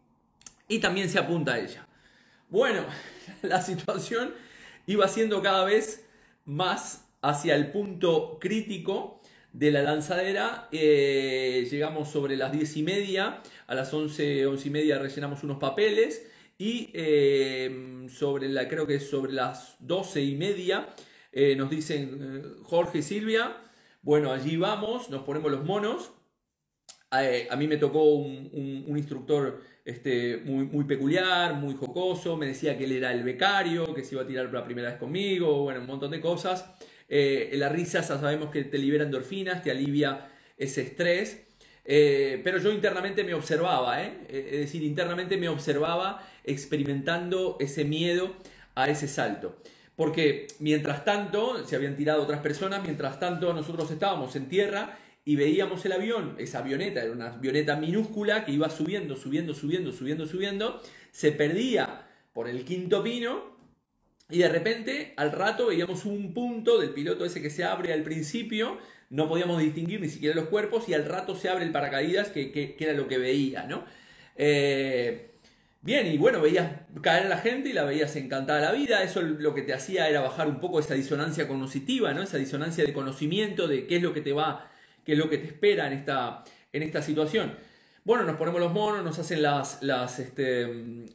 y 0.67 0.79
también 0.79 1.09
se 1.09 1.17
apunta 1.17 1.53
a 1.53 1.59
ella. 1.59 1.87
Bueno, 2.49 2.85
la 3.41 3.61
situación 3.61 4.33
iba 4.87 5.07
siendo 5.07 5.41
cada 5.41 5.65
vez 5.65 6.05
más 6.45 7.07
hacia 7.21 7.55
el 7.55 7.71
punto 7.71 8.37
crítico 8.39 9.21
de 9.51 9.71
la 9.71 9.81
lanzadera. 9.81 10.67
Eh, 10.71 11.67
llegamos 11.69 12.09
sobre 12.09 12.35
las 12.37 12.51
10 12.51 12.77
y 12.77 12.83
media, 12.83 13.41
a 13.67 13.75
las 13.75 13.93
11, 13.93 14.45
11 14.47 14.67
y 14.67 14.71
media 14.71 14.99
rellenamos 14.99 15.43
unos 15.43 15.57
papeles 15.57 16.29
y 16.57 16.89
eh, 16.93 18.05
sobre 18.09 18.49
la, 18.49 18.67
creo 18.67 18.85
que 18.87 18.99
sobre 18.99 19.33
las 19.33 19.75
12 19.79 20.21
y 20.21 20.35
media 20.35 20.89
eh, 21.31 21.55
nos 21.55 21.69
dicen 21.69 22.57
Jorge 22.63 22.99
y 22.99 23.03
Silvia, 23.03 23.57
bueno, 24.01 24.31
allí 24.31 24.55
vamos, 24.55 25.09
nos 25.09 25.23
ponemos 25.23 25.51
los 25.51 25.65
monos. 25.65 26.11
A, 27.11 27.55
mí 27.55 27.67
me 27.67 27.77
tocó 27.77 28.03
un, 28.03 28.85
instructor 28.87 29.61
este, 29.85 30.41
muy, 30.43 30.65
muy, 30.65 30.83
peculiar, 30.83 31.53
muy 31.53 31.75
jocoso, 31.75 32.35
me 32.35 32.47
decía 32.47 32.75
que 32.77 32.85
él 32.85 32.93
era 32.93 33.13
el 33.13 33.23
becario, 33.23 33.93
que 33.93 34.03
se 34.03 34.15
iba 34.15 34.23
a 34.23 34.27
tirar 34.27 34.47
por 34.47 34.55
la 34.55 34.65
primera 34.65 34.89
vez 34.89 34.97
conmigo, 34.97 35.61
bueno, 35.61 35.79
un 35.81 35.85
montón 35.85 36.09
de 36.11 36.19
cosas. 36.19 36.65
Eh, 37.07 37.51
la 37.53 37.69
risa 37.69 38.01
sabemos 38.01 38.49
que 38.49 38.63
te 38.63 38.79
libera 38.79 39.03
endorfinas, 39.03 39.61
te 39.61 39.69
alivia 39.69 40.27
ese 40.57 40.81
estrés. 40.81 41.43
Eh, 41.87 42.41
pero 42.43 42.57
yo 42.57 42.71
internamente 42.71 43.23
me 43.23 43.35
observaba, 43.35 44.03
¿eh? 44.03 44.25
es 44.27 44.59
decir, 44.59 44.81
internamente 44.81 45.37
me 45.37 45.49
observaba 45.49 46.27
experimentando 46.43 47.57
ese 47.59 47.85
miedo 47.85 48.35
a 48.73 48.89
ese 48.89 49.07
salto. 49.07 49.55
Porque 49.95 50.47
mientras 50.59 51.05
tanto, 51.05 51.63
se 51.63 51.75
habían 51.75 51.95
tirado 51.95 52.23
otras 52.23 52.39
personas, 52.39 52.81
mientras 52.81 53.19
tanto 53.19 53.53
nosotros 53.53 53.91
estábamos 53.91 54.35
en 54.35 54.49
tierra 54.49 54.97
y 55.25 55.35
veíamos 55.35 55.83
el 55.85 55.91
avión, 55.91 56.35
esa 56.37 56.59
avioneta, 56.59 57.01
era 57.01 57.11
una 57.11 57.33
avioneta 57.33 57.75
minúscula 57.75 58.45
que 58.45 58.51
iba 58.51 58.69
subiendo, 58.69 59.15
subiendo, 59.15 59.55
subiendo, 59.55 59.91
subiendo, 59.91 60.27
subiendo, 60.27 60.81
se 61.11 61.31
perdía 61.31 62.07
por 62.31 62.47
el 62.47 62.63
quinto 62.63 63.03
pino 63.03 63.55
y 64.29 64.39
de 64.39 64.49
repente, 64.49 65.13
al 65.17 65.31
rato, 65.31 65.67
veíamos 65.67 66.05
un 66.05 66.33
punto 66.33 66.79
del 66.79 66.91
piloto 66.91 67.25
ese 67.25 67.41
que 67.41 67.49
se 67.49 67.63
abre 67.63 67.93
al 67.93 68.01
principio, 68.01 68.79
no 69.09 69.27
podíamos 69.27 69.61
distinguir 69.61 70.01
ni 70.01 70.09
siquiera 70.09 70.35
los 70.35 70.45
cuerpos, 70.45 70.89
y 70.89 70.93
al 70.93 71.05
rato 71.05 71.35
se 71.35 71.49
abre 71.49 71.65
el 71.65 71.71
paracaídas, 71.71 72.29
que, 72.29 72.75
era 72.79 72.93
lo 72.93 73.07
que 73.07 73.19
veía, 73.19 73.65
¿no? 73.65 73.85
Eh, 74.35 75.31
bien, 75.81 76.07
y 76.07 76.17
bueno, 76.17 76.41
veías 76.41 76.71
caer 77.01 77.27
a 77.27 77.29
la 77.29 77.37
gente 77.37 77.69
y 77.69 77.73
la 77.73 77.83
veías 77.83 78.15
encantada 78.15 78.61
la 78.61 78.71
vida, 78.71 79.03
eso 79.03 79.21
lo 79.21 79.53
que 79.53 79.61
te 79.61 79.73
hacía 79.73 80.09
era 80.09 80.21
bajar 80.21 80.47
un 80.47 80.59
poco 80.59 80.79
esa 80.79 80.95
disonancia 80.95 81.47
cognitiva, 81.47 82.13
¿no? 82.13 82.23
Esa 82.23 82.37
disonancia 82.37 82.83
de 82.83 82.93
conocimiento 82.93 83.67
de 83.67 83.85
qué 83.85 83.97
es 83.97 84.01
lo 84.01 84.13
que 84.13 84.21
te 84.21 84.33
va, 84.33 84.71
qué 85.05 85.13
es 85.13 85.17
lo 85.17 85.29
que 85.29 85.37
te 85.37 85.47
espera 85.47 85.87
en 85.87 85.93
esta, 85.93 86.43
en 86.73 86.83
esta 86.83 87.01
situación. 87.01 87.53
Bueno, 88.03 88.23
nos 88.23 88.35
ponemos 88.35 88.59
los 88.61 88.71
monos, 88.71 89.03
nos 89.03 89.17
hacen 89.17 89.41
las, 89.41 89.81
las, 89.81 90.19
este, 90.19 90.67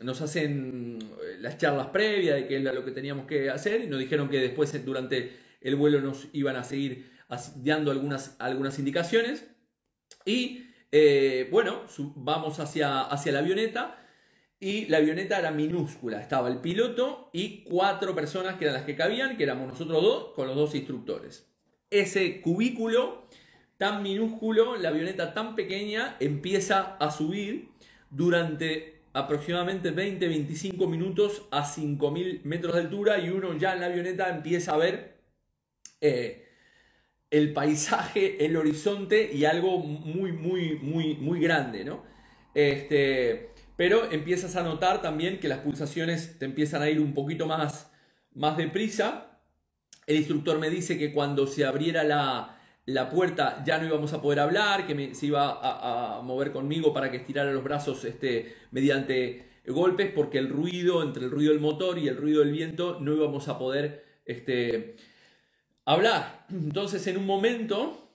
nos 0.03 0.21
hacen 0.23 0.99
eh, 1.01 1.37
las 1.39 1.57
charlas 1.57 1.87
previas 1.89 2.37
de 2.37 2.47
qué 2.49 2.57
era 2.57 2.73
lo 2.73 2.85
que 2.85 2.91
teníamos 2.91 3.27
que 3.27 3.49
hacer 3.49 3.83
y 3.83 3.87
nos 3.87 4.01
dijeron 4.01 4.29
que 4.29 4.39
después 4.41 4.85
durante 4.85 5.37
el 5.61 5.77
vuelo 5.77 6.01
nos 6.01 6.29
iban 6.33 6.57
a 6.57 6.65
seguir 6.65 7.11
dando 7.57 7.93
algunas, 7.93 8.35
algunas 8.41 8.79
indicaciones. 8.79 9.47
Y 10.25 10.67
eh, 10.91 11.49
bueno, 11.53 11.83
vamos 12.17 12.59
hacia, 12.59 13.03
hacia 13.03 13.33
la 13.33 13.39
avioneta 13.39 13.97
y 14.59 14.87
la 14.87 14.99
avioneta 14.99 15.39
era 15.39 15.53
minúscula. 15.53 16.21
Estaba 16.21 16.49
el 16.49 16.59
piloto 16.59 17.31
y 17.33 17.63
cuatro 17.63 18.15
personas 18.15 18.57
que 18.57 18.65
eran 18.65 18.75
las 18.75 18.85
que 18.85 18.97
cabían, 18.97 19.37
que 19.37 19.45
éramos 19.45 19.69
nosotros 19.69 20.03
dos 20.03 20.35
con 20.35 20.49
los 20.49 20.57
dos 20.57 20.75
instructores. 20.75 21.47
Ese 21.89 22.41
cubículo 22.41 23.29
tan 23.81 24.03
minúsculo, 24.03 24.77
la 24.77 24.91
avioneta 24.91 25.33
tan 25.33 25.57
pequeña, 25.57 26.19
empieza 26.21 26.99
a 27.01 27.11
subir 27.11 27.71
durante 28.11 29.01
aproximadamente 29.15 29.97
20-25 29.97 30.87
minutos 30.87 31.49
a 31.51 31.65
5.000 31.65 32.43
metros 32.45 32.75
de 32.75 32.81
altura 32.83 33.19
y 33.21 33.31
uno 33.31 33.57
ya 33.57 33.73
en 33.73 33.81
la 33.81 33.87
avioneta 33.87 34.29
empieza 34.29 34.75
a 34.75 34.77
ver 34.77 35.23
eh, 36.03 36.47
el 37.31 37.55
paisaje, 37.55 38.45
el 38.45 38.59
horizonte 38.59 39.31
y 39.33 39.47
algo 39.47 39.79
muy, 39.79 40.33
muy, 40.33 40.75
muy, 40.75 41.15
muy 41.15 41.41
grande, 41.41 41.83
¿no? 41.83 42.05
Este, 42.53 43.49
pero 43.77 44.13
empiezas 44.13 44.57
a 44.57 44.63
notar 44.63 45.01
también 45.01 45.41
que 45.41 45.49
las 45.49 45.61
pulsaciones 45.61 46.39
te 46.39 46.45
empiezan 46.45 46.83
a 46.83 46.91
ir 46.91 47.01
un 47.01 47.15
poquito 47.15 47.47
más, 47.47 47.91
más 48.35 48.59
deprisa. 48.59 49.41
El 50.07 50.17
instructor 50.17 50.59
me 50.59 50.69
dice 50.69 50.99
que 50.99 51.15
cuando 51.15 51.47
se 51.47 51.65
abriera 51.65 52.05
la, 52.05 52.60
la 52.93 53.09
puerta 53.09 53.63
ya 53.65 53.79
no 53.79 53.87
íbamos 53.87 54.13
a 54.13 54.21
poder 54.21 54.41
hablar, 54.41 54.87
que 54.87 54.95
me, 54.95 55.15
se 55.15 55.27
iba 55.27 55.59
a, 55.63 56.21
mover 56.23 56.53
conmigo 56.53 56.93
para 56.93 57.11
que 57.11 57.19
estirara 57.19 57.53
los 57.53 57.65
brazos 57.65 58.05
este, 58.05 58.55
mediante 58.71 59.49
golpes, 59.67 60.11
porque 60.13 60.39
el 60.39 60.49
ruido, 60.49 61.03
entre 61.03 61.25
el 61.25 61.31
ruido 61.31 61.53
del 61.53 61.61
motor 61.61 61.99
y 61.99 62.09
el 62.09 62.17
ruido 62.17 62.41
del 62.41 62.53
viento, 62.53 62.99
no 63.01 63.15
íbamos 63.15 63.49
a 63.49 63.59
poder 63.59 64.05
este, 64.25 64.97
hablar. 65.85 66.47
Entonces, 66.51 67.07
en 67.07 67.17
un 67.17 67.27
momento, 67.27 68.11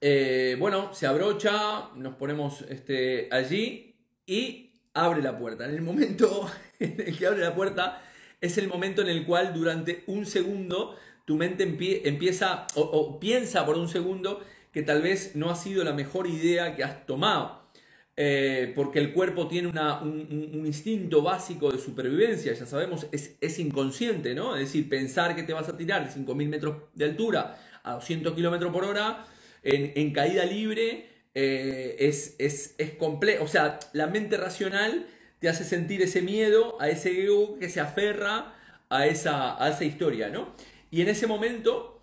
eh, 0.00 0.56
bueno, 0.58 0.94
se 0.94 1.06
abrocha, 1.06 1.90
nos 1.96 2.14
ponemos 2.14 2.62
este, 2.62 3.28
allí 3.30 3.96
y 4.26 4.70
abre 4.94 5.22
la 5.22 5.38
puerta. 5.38 5.64
En 5.64 5.74
el 5.74 5.82
momento 5.82 6.50
en 6.78 7.00
el 7.00 7.18
que 7.18 7.26
abre 7.26 7.40
la 7.40 7.54
puerta, 7.54 8.02
es 8.40 8.56
el 8.58 8.68
momento 8.68 9.02
en 9.02 9.08
el 9.08 9.26
cual 9.26 9.52
durante 9.52 10.04
un 10.06 10.24
segundo 10.24 10.96
tu 11.30 11.36
mente 11.36 11.62
empieza 11.62 12.66
o, 12.74 13.20
piensa 13.20 13.64
por 13.64 13.78
un 13.78 13.88
segundo 13.88 14.40
que 14.72 14.82
tal 14.82 15.00
vez 15.00 15.36
no 15.36 15.48
ha 15.48 15.54
sido 15.54 15.84
la 15.84 15.92
mejor 15.92 16.26
idea 16.26 16.74
que 16.74 16.82
has 16.82 17.06
tomado. 17.06 17.70
Eh, 18.16 18.72
porque 18.74 18.98
el 18.98 19.12
cuerpo 19.12 19.46
tiene 19.46 19.68
un, 19.68 20.66
instinto 20.66 21.22
básico 21.22 21.70
de 21.70 21.78
supervivencia, 21.78 22.52
ya 22.52 22.66
sabemos, 22.66 23.06
es, 23.12 23.58
inconsciente, 23.60 24.34
¿no? 24.34 24.56
Es 24.56 24.62
decir, 24.62 24.88
pensar 24.88 25.36
que 25.36 25.44
te 25.44 25.52
vas 25.52 25.68
a 25.68 25.76
tirar 25.76 26.04
de 26.04 26.20
5.000 26.20 26.48
metros 26.48 26.76
de 26.94 27.04
altura 27.04 27.60
a 27.84 27.92
200 27.92 28.34
kilómetros 28.34 28.72
por 28.72 28.82
hora 28.82 29.24
en, 29.62 30.12
caída 30.12 30.44
libre 30.44 31.06
eh, 31.36 31.94
es, 32.00 32.34
es, 32.40 32.74
es 32.76 32.90
complejo. 32.94 33.44
O 33.44 33.48
sea, 33.48 33.78
la 33.92 34.08
mente 34.08 34.36
racional 34.36 35.06
te 35.38 35.48
hace 35.48 35.62
sentir 35.62 36.02
ese 36.02 36.22
miedo 36.22 36.76
a 36.80 36.88
ese 36.88 37.22
ego 37.22 37.56
que 37.60 37.68
se 37.68 37.78
aferra 37.78 38.56
a 38.88 39.06
esa, 39.06 39.62
a 39.64 39.70
esa 39.70 39.84
historia, 39.84 40.28
¿no? 40.28 40.48
Y 40.90 41.02
en 41.02 41.08
ese 41.08 41.26
momento 41.26 41.98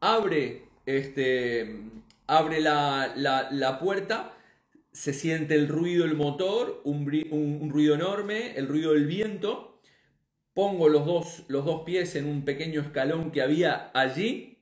abre, 0.00 0.64
este, 0.84 1.80
abre 2.26 2.60
la, 2.60 3.78
puerta, 3.80 4.36
se 4.92 5.12
siente 5.12 5.54
el 5.54 5.68
ruido 5.68 6.04
del 6.04 6.16
motor, 6.16 6.80
un, 6.84 7.70
ruido 7.70 7.94
enorme, 7.94 8.56
el 8.56 8.68
ruido 8.68 8.92
del 8.92 9.06
viento. 9.06 9.80
Pongo 10.54 10.88
los 10.88 11.06
dos, 11.06 11.44
los 11.48 11.64
dos 11.64 11.82
pies 11.84 12.14
en 12.16 12.26
un 12.26 12.44
pequeño 12.44 12.80
escalón 12.82 13.30
que 13.30 13.40
había 13.40 13.90
allí 13.94 14.52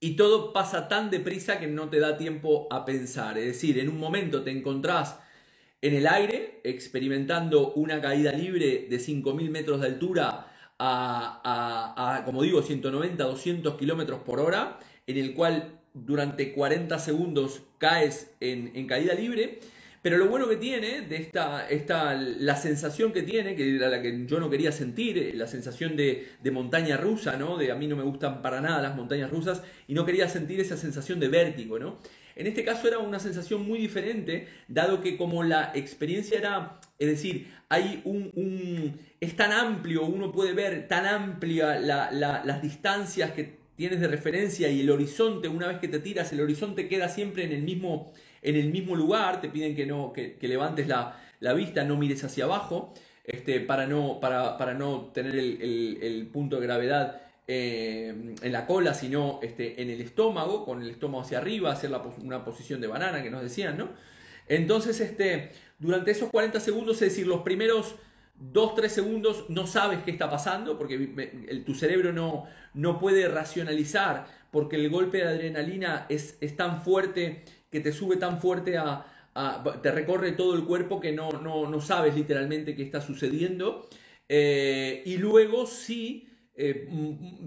y 0.00 0.16
todo 0.16 0.52
pasa 0.52 0.88
tan 0.88 1.10
deprisa 1.10 1.60
que 1.60 1.66
no 1.66 1.90
te 1.90 2.00
da 2.00 2.16
tiempo 2.16 2.66
a 2.70 2.84
pensar. 2.84 3.38
Es 3.38 3.46
decir, 3.46 3.78
en 3.78 3.88
un 3.88 3.98
momento 3.98 4.42
te 4.42 4.50
encontrás 4.50 5.18
en 5.82 5.94
el 5.94 6.06
aire 6.06 6.60
experimentando 6.64 7.72
una 7.74 8.00
caída 8.00 8.32
libre 8.32 8.86
de 8.88 8.96
5.000 8.98 9.50
metros 9.50 9.80
de 9.80 9.86
altura 9.86 10.49
a, 10.80 12.22
como 12.24 12.42
digo, 12.42 12.62
190, 12.62 13.22
200 13.22 13.76
kilómetros 13.76 14.20
por 14.20 14.40
hora, 14.40 14.78
en 15.06 15.18
el 15.18 15.34
cual 15.34 15.80
durante 15.92 16.52
40 16.52 16.98
segundos 16.98 17.62
caes 17.78 18.32
en, 18.40 18.86
caída 18.86 19.14
libre. 19.14 19.60
Pero 20.02 20.16
lo 20.16 20.28
bueno 20.28 20.48
que 20.48 20.56
tiene 20.56 21.02
de 21.02 21.16
esta, 21.16 21.68
esta, 21.68 22.14
la 22.14 22.56
sensación 22.56 23.12
que 23.12 23.22
tiene, 23.22 23.54
que 23.54 23.76
era 23.76 23.90
la 23.90 24.00
que 24.00 24.24
yo 24.26 24.40
no 24.40 24.48
quería 24.48 24.72
sentir, 24.72 25.18
eh, 25.18 25.32
la 25.34 25.46
sensación 25.46 25.94
de, 25.94 26.26
de, 26.42 26.50
montaña 26.50 26.96
rusa, 26.96 27.36
¿no? 27.36 27.58
De 27.58 27.70
a 27.70 27.74
mí 27.74 27.86
no 27.86 27.96
me 27.96 28.02
gustan 28.02 28.40
para 28.40 28.62
nada 28.62 28.80
las 28.80 28.96
montañas 28.96 29.30
rusas 29.30 29.62
y 29.86 29.92
no 29.92 30.06
quería 30.06 30.26
sentir 30.26 30.58
esa 30.58 30.78
sensación 30.78 31.20
de 31.20 31.28
vértigo, 31.28 31.78
¿no? 31.78 31.98
En 32.34 32.46
este 32.46 32.64
caso 32.64 32.88
era 32.88 32.98
una 32.98 33.18
sensación 33.18 33.66
muy 33.66 33.78
diferente, 33.78 34.48
dado 34.66 35.02
que 35.02 35.18
como 35.18 35.42
la 35.42 35.72
experiencia 35.74 36.38
era, 36.38 36.80
es 37.00 37.08
decir, 37.08 37.52
hay 37.68 38.02
un, 38.04 39.00
es 39.20 39.34
tan 39.34 39.50
amplio, 39.50 40.04
uno 40.04 40.30
puede 40.30 40.52
ver 40.52 40.86
tan 40.86 41.06
amplia 41.06 41.80
las 41.80 42.62
distancias 42.62 43.32
que 43.32 43.58
tienes 43.74 44.00
de 44.00 44.06
referencia 44.06 44.68
y 44.68 44.82
el 44.82 44.90
horizonte, 44.90 45.48
una 45.48 45.66
vez 45.66 45.78
que 45.78 45.88
te 45.88 45.98
tiras, 45.98 46.32
el 46.32 46.40
horizonte 46.40 46.86
queda 46.86 47.08
siempre 47.08 47.44
en 47.44 47.52
el 47.52 47.62
mismo, 47.62 48.12
en 48.42 48.56
el 48.56 48.70
mismo 48.70 48.94
lugar, 48.94 49.40
te 49.40 49.48
piden 49.48 49.74
que, 49.74 49.86
no, 49.86 50.12
que, 50.12 50.36
levantes 50.42 50.86
la, 50.86 51.16
vista, 51.56 51.82
no 51.82 51.96
mires 51.96 52.22
hacia 52.22 52.44
abajo, 52.44 52.94
este, 53.24 53.60
para, 53.60 53.86
no, 53.86 54.20
para, 54.20 54.56
para 54.56 54.74
no 54.74 55.06
tener 55.14 55.34
el, 55.34 55.98
el 56.02 56.26
punto 56.26 56.60
de 56.60 56.66
gravedad 56.66 57.22
eh, 57.52 58.14
en 58.42 58.52
la 58.52 58.64
cola, 58.64 58.94
sino 58.94 59.40
este, 59.42 59.82
en 59.82 59.90
el 59.90 60.00
estómago, 60.00 60.64
con 60.64 60.82
el 60.82 60.90
estómago 60.90 61.22
hacia 61.24 61.38
arriba, 61.38 61.72
hacer 61.72 61.90
una 62.22 62.44
posición 62.44 62.80
de 62.80 62.86
banana 62.86 63.24
que 63.24 63.30
nos 63.30 63.42
decían, 63.42 63.76
¿no? 63.76 63.88
Entonces, 64.46 65.00
este, 65.00 65.50
durante 65.80 66.12
esos 66.12 66.30
40 66.30 66.60
segundos, 66.60 67.02
es 67.02 67.10
decir, 67.10 67.26
los 67.26 67.40
primeros 67.40 67.96
2-3 68.52 68.88
segundos 68.88 69.44
no 69.48 69.66
sabes 69.66 70.02
qué 70.04 70.12
está 70.12 70.30
pasando, 70.30 70.78
porque 70.78 71.62
tu 71.66 71.74
cerebro 71.74 72.12
no, 72.12 72.46
no 72.74 73.00
puede 73.00 73.28
racionalizar, 73.28 74.26
porque 74.52 74.76
el 74.76 74.88
golpe 74.88 75.18
de 75.18 75.24
adrenalina 75.24 76.06
es, 76.08 76.38
es 76.40 76.56
tan 76.56 76.82
fuerte, 76.82 77.44
que 77.70 77.80
te 77.80 77.92
sube 77.92 78.16
tan 78.16 78.40
fuerte 78.40 78.78
a, 78.78 79.06
te 79.82 79.90
recorre 79.90 80.32
todo 80.32 80.54
el 80.54 80.64
cuerpo 80.64 81.00
que 81.00 81.12
no, 81.12 81.30
no, 81.32 81.68
no 81.68 81.80
sabes 81.80 82.14
literalmente 82.14 82.74
qué 82.74 82.82
está 82.82 83.00
sucediendo. 83.00 83.88
Eh, 84.28 85.02
y 85.06 85.16
luego 85.16 85.66
sí 85.66 86.28
eh, 86.54 86.88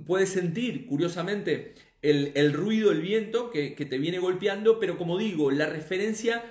puedes 0.06 0.30
sentir, 0.30 0.86
curiosamente, 0.86 1.76
el, 2.02 2.54
ruido, 2.54 2.92
el 2.92 3.02
viento 3.02 3.50
que, 3.50 3.72
te 3.72 3.98
viene 3.98 4.20
golpeando, 4.20 4.80
pero 4.80 4.98
como 4.98 5.18
digo, 5.18 5.52
la 5.52 5.68
referencia 5.68 6.44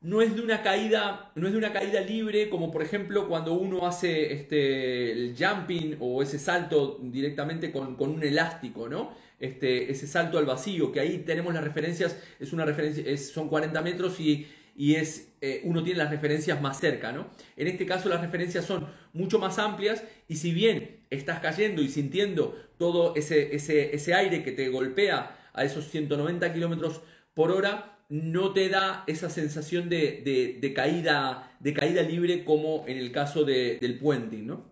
no 0.00 0.22
es 0.22 0.34
de 0.34 0.42
una 0.42 0.62
caída, 0.62 1.32
no 1.34 1.46
es 1.46 1.52
de 1.52 1.58
una 1.58 1.72
caída 1.72 2.00
libre, 2.00 2.48
como 2.48 2.70
por 2.70 2.82
ejemplo 2.82 3.28
cuando 3.28 3.54
uno 3.54 3.86
hace 3.86 4.32
este, 4.32 5.10
el 5.10 5.34
jumping 5.36 5.96
o 6.00 6.22
ese 6.22 6.38
salto 6.38 6.98
directamente 7.02 7.72
con, 7.72 7.96
un 7.98 8.22
elástico, 8.22 8.88
¿no? 8.88 9.12
Este, 9.40 9.90
ese 9.90 10.06
salto 10.06 10.38
al 10.38 10.46
vacío, 10.46 10.92
que 10.92 11.00
ahí 11.00 11.18
tenemos 11.18 11.52
las 11.52 11.64
referencias, 11.64 12.16
es 12.38 12.52
una 12.52 12.64
referencia, 12.64 13.16
son 13.18 13.48
40 13.48 13.82
metros 13.82 14.20
y, 14.20 14.46
y 14.76 14.94
es, 14.94 15.32
eh, 15.40 15.62
uno 15.64 15.82
tiene 15.82 15.98
las 15.98 16.10
referencias 16.10 16.60
más 16.60 16.78
cerca, 16.78 17.10
¿no? 17.10 17.28
En 17.56 17.66
este 17.66 17.84
caso 17.84 18.08
las 18.08 18.20
referencias 18.20 18.64
son 18.64 18.86
mucho 19.12 19.40
más 19.40 19.58
amplias 19.58 20.04
y 20.28 20.36
si 20.36 20.52
bien 20.52 21.00
estás 21.10 21.40
cayendo 21.40 21.82
y 21.82 21.88
sintiendo 21.88 22.56
todo 22.78 23.14
ese, 23.16 23.54
ese, 23.54 23.94
ese 23.94 24.14
aire 24.14 24.44
que 24.44 24.52
te 24.52 24.68
golpea 24.68 25.36
a 25.52 25.64
esos 25.64 25.88
190 25.88 26.52
kilómetros 26.52 27.00
por 27.34 27.50
hora, 27.50 27.97
no 28.08 28.52
te 28.52 28.68
da 28.68 29.04
esa 29.06 29.28
sensación 29.28 29.88
de, 29.88 30.72
caída, 30.74 31.52
de 31.60 31.74
caída 31.74 32.02
libre 32.02 32.44
como 32.44 32.84
en 32.86 32.96
el 32.96 33.12
caso 33.12 33.44
del 33.44 33.98
puenting, 33.98 34.46
¿no? 34.46 34.64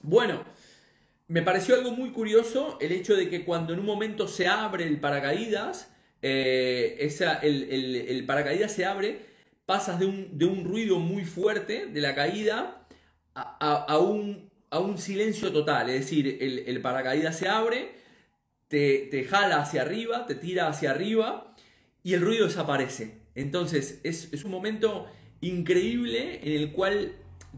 Bueno, 0.00 0.44
me 1.28 1.42
pareció 1.42 1.74
algo 1.74 1.92
muy 1.92 2.10
curioso 2.10 2.78
el 2.80 2.92
hecho 2.92 3.14
de 3.14 3.28
que 3.28 3.44
cuando 3.44 3.72
en 3.72 3.80
un 3.80 3.86
momento 3.86 4.26
se 4.26 4.48
abre 4.48 4.86
el 4.86 5.00
paracaídas, 5.00 5.90
eh, 6.22 6.96
esa, 7.00 7.34
el, 7.34 7.70
el 7.70 8.26
paracaídas 8.26 8.72
se 8.72 8.84
abre, 8.84 9.32
pasas 9.66 9.98
de 9.98 10.06
un, 10.06 10.64
ruido 10.64 10.98
muy 10.98 11.24
fuerte 11.24 11.86
de 11.86 12.00
la 12.00 12.14
caída 12.14 12.86
a, 13.34 13.98
un, 13.98 14.50
a 14.70 14.78
un, 14.80 14.98
silencio 14.98 15.52
total. 15.52 15.90
Es 15.90 16.00
decir, 16.00 16.38
el, 16.40 16.80
paracaídas 16.80 17.38
se 17.38 17.48
abre, 17.48 17.92
te, 18.68 19.08
te, 19.10 19.24
jala 19.24 19.60
hacia 19.60 19.82
arriba, 19.82 20.26
te 20.26 20.34
tira 20.34 20.68
hacia 20.68 20.90
arriba 20.90 21.51
y 22.02 22.14
el 22.14 22.20
ruido 22.20 22.46
desaparece. 22.46 23.22
Entonces 23.34 24.00
es, 24.02 24.44
un 24.44 24.50
momento 24.50 25.06
increíble 25.40 26.40
en 26.42 26.60
el 26.60 26.72
cual 26.72 27.12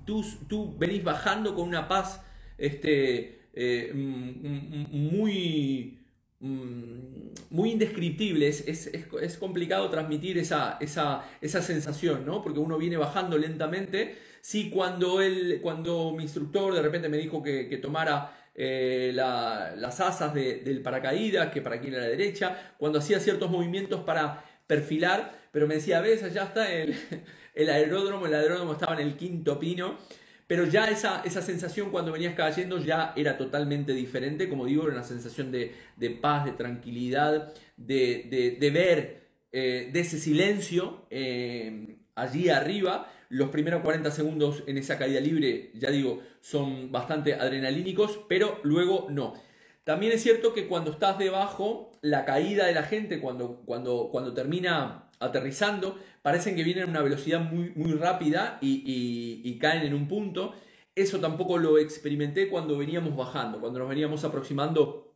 tú, 0.04 0.24
tú 0.48 0.76
venís 0.78 1.02
bajando 1.02 1.54
con 1.54 1.68
una 1.68 1.88
paz 1.88 2.20
este, 2.58 3.48
eh, 3.54 3.92
muy 3.94 6.04
Mm, 6.44 7.32
muy 7.50 7.70
indescriptible, 7.72 8.48
es, 8.48 8.66
es, 8.66 9.36
complicado 9.38 9.88
transmitir 9.88 10.36
esa, 10.36 10.76
esa, 10.78 11.24
esa, 11.40 11.62
sensación, 11.62 12.26
¿no? 12.26 12.42
Porque 12.42 12.58
uno 12.58 12.76
viene 12.76 12.98
bajando 12.98 13.38
lentamente. 13.38 14.18
Sí, 14.42 14.68
cuando, 14.68 15.22
él, 15.22 15.60
cuando 15.62 16.12
mi 16.14 16.24
instructor 16.24 16.74
de 16.74 16.82
repente 16.82 17.08
me 17.08 17.16
dijo 17.16 17.42
que, 17.42 17.78
tomara 17.80 18.43
eh, 18.54 19.10
las 19.14 20.00
asas 20.00 20.32
del 20.32 20.80
paracaídas, 20.82 21.50
que 21.52 21.60
para 21.60 21.76
aquí 21.76 21.88
a 21.88 21.98
la 21.98 22.06
derecha, 22.06 22.74
cuando 22.78 23.00
hacía 23.00 23.18
ciertos 23.18 23.50
movimientos 23.50 24.02
para 24.02 24.44
perfilar, 24.66 25.32
pero 25.50 25.66
me 25.66 25.74
decía, 25.74 26.00
ves, 26.00 26.22
allá 26.22 26.44
está 26.44 26.72
el, 27.54 27.68
aeródromo, 27.68 28.26
el 28.26 28.34
aeródromo 28.34 28.72
estaba 28.72 28.94
en 28.94 29.06
el 29.06 29.16
quinto 29.16 29.58
pino, 29.58 29.98
pero 30.46 30.66
ya 30.66 30.86
esa, 30.86 31.22
esa 31.24 31.42
sensación 31.42 31.90
cuando 31.90 32.12
venías 32.12 32.34
cayendo 32.34 32.78
ya 32.78 33.12
era 33.16 33.38
totalmente 33.38 33.92
diferente, 33.92 34.48
como 34.48 34.66
digo, 34.66 34.84
era 34.84 34.92
una 34.92 35.02
sensación 35.04 35.50
de, 35.50 35.74
paz, 36.20 36.44
de 36.44 36.52
tranquilidad, 36.52 37.54
de, 37.76 38.70
ver 38.72 39.28
eh, 39.52 39.90
de 39.92 40.00
ese 40.00 40.18
silencio 40.18 41.06
eh, 41.10 41.96
allí 42.14 42.50
arriba. 42.50 43.10
Los 43.34 43.48
primeros 43.48 43.82
40 43.82 44.12
segundos 44.12 44.62
en 44.68 44.78
esa 44.78 44.96
caída 44.96 45.18
libre, 45.18 45.72
ya 45.74 45.90
digo, 45.90 46.22
son 46.40 46.92
bastante 46.92 47.34
adrenalínicos, 47.34 48.20
pero 48.28 48.60
luego 48.62 49.08
no. 49.10 49.34
También 49.82 50.12
es 50.12 50.22
cierto 50.22 50.54
que 50.54 50.68
cuando 50.68 50.92
estás 50.92 51.18
debajo, 51.18 51.90
la 52.00 52.24
caída 52.26 52.66
de 52.66 52.74
la 52.74 52.84
gente, 52.84 53.20
cuando, 53.20 53.56
cuando, 53.66 54.10
cuando 54.12 54.34
termina 54.34 55.10
aterrizando, 55.18 55.98
parecen 56.22 56.54
que 56.54 56.62
vienen 56.62 56.84
a 56.84 56.90
una 56.90 57.02
velocidad 57.02 57.40
muy, 57.40 57.72
muy 57.74 57.94
rápida 57.94 58.58
y, 58.60 59.58
caen 59.60 59.82
en 59.82 59.94
un 59.94 60.06
punto. 60.06 60.54
Eso 60.94 61.18
tampoco 61.18 61.58
lo 61.58 61.78
experimenté 61.78 62.48
cuando 62.48 62.78
veníamos 62.78 63.16
bajando, 63.16 63.58
cuando 63.58 63.80
nos 63.80 63.88
veníamos 63.88 64.22
aproximando 64.22 65.12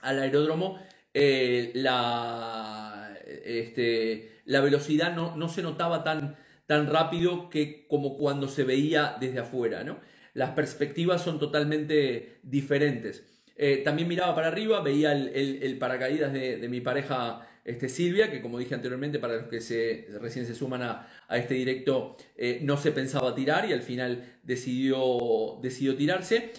al 0.00 0.20
aeródromo. 0.20 0.78
Eh, 1.12 1.72
la, 1.74 3.14
este, 3.44 4.40
la 4.46 4.62
velocidad 4.62 5.14
no, 5.14 5.36
no, 5.36 5.50
se 5.50 5.60
notaba 5.60 6.02
tan, 6.02 6.38
tan 6.68 6.86
rápido 6.86 7.48
que 7.48 7.86
como 7.88 8.18
cuando 8.18 8.46
se 8.46 8.62
veía 8.62 9.16
desde 9.18 9.38
afuera. 9.38 9.84
¿no? 9.84 9.98
Las 10.34 10.50
perspectivas 10.50 11.22
son 11.22 11.38
totalmente 11.38 12.40
diferentes. 12.42 13.24
Eh, 13.56 13.78
también 13.78 14.06
miraba 14.06 14.34
para 14.34 14.48
arriba, 14.48 14.82
veía 14.82 15.12
el, 15.12 15.76
paracaídas 15.80 16.30
de, 16.30 16.68
mi 16.68 16.82
pareja 16.82 17.48
este, 17.64 17.88
Silvia, 17.88 18.30
que 18.30 18.42
como 18.42 18.58
dije 18.58 18.74
anteriormente, 18.74 19.18
para 19.18 19.36
los 19.36 19.48
que 19.48 19.62
se, 19.62 20.08
recién 20.20 20.46
se 20.46 20.54
suman 20.54 20.82
a, 20.82 21.08
este 21.30 21.54
directo, 21.54 22.18
eh, 22.36 22.60
no 22.62 22.76
se 22.76 22.92
pensaba 22.92 23.34
tirar 23.34 23.68
y 23.68 23.72
al 23.72 23.82
final 23.82 24.38
decidió, 24.42 25.58
decidió 25.62 25.96
tirarse. 25.96 26.52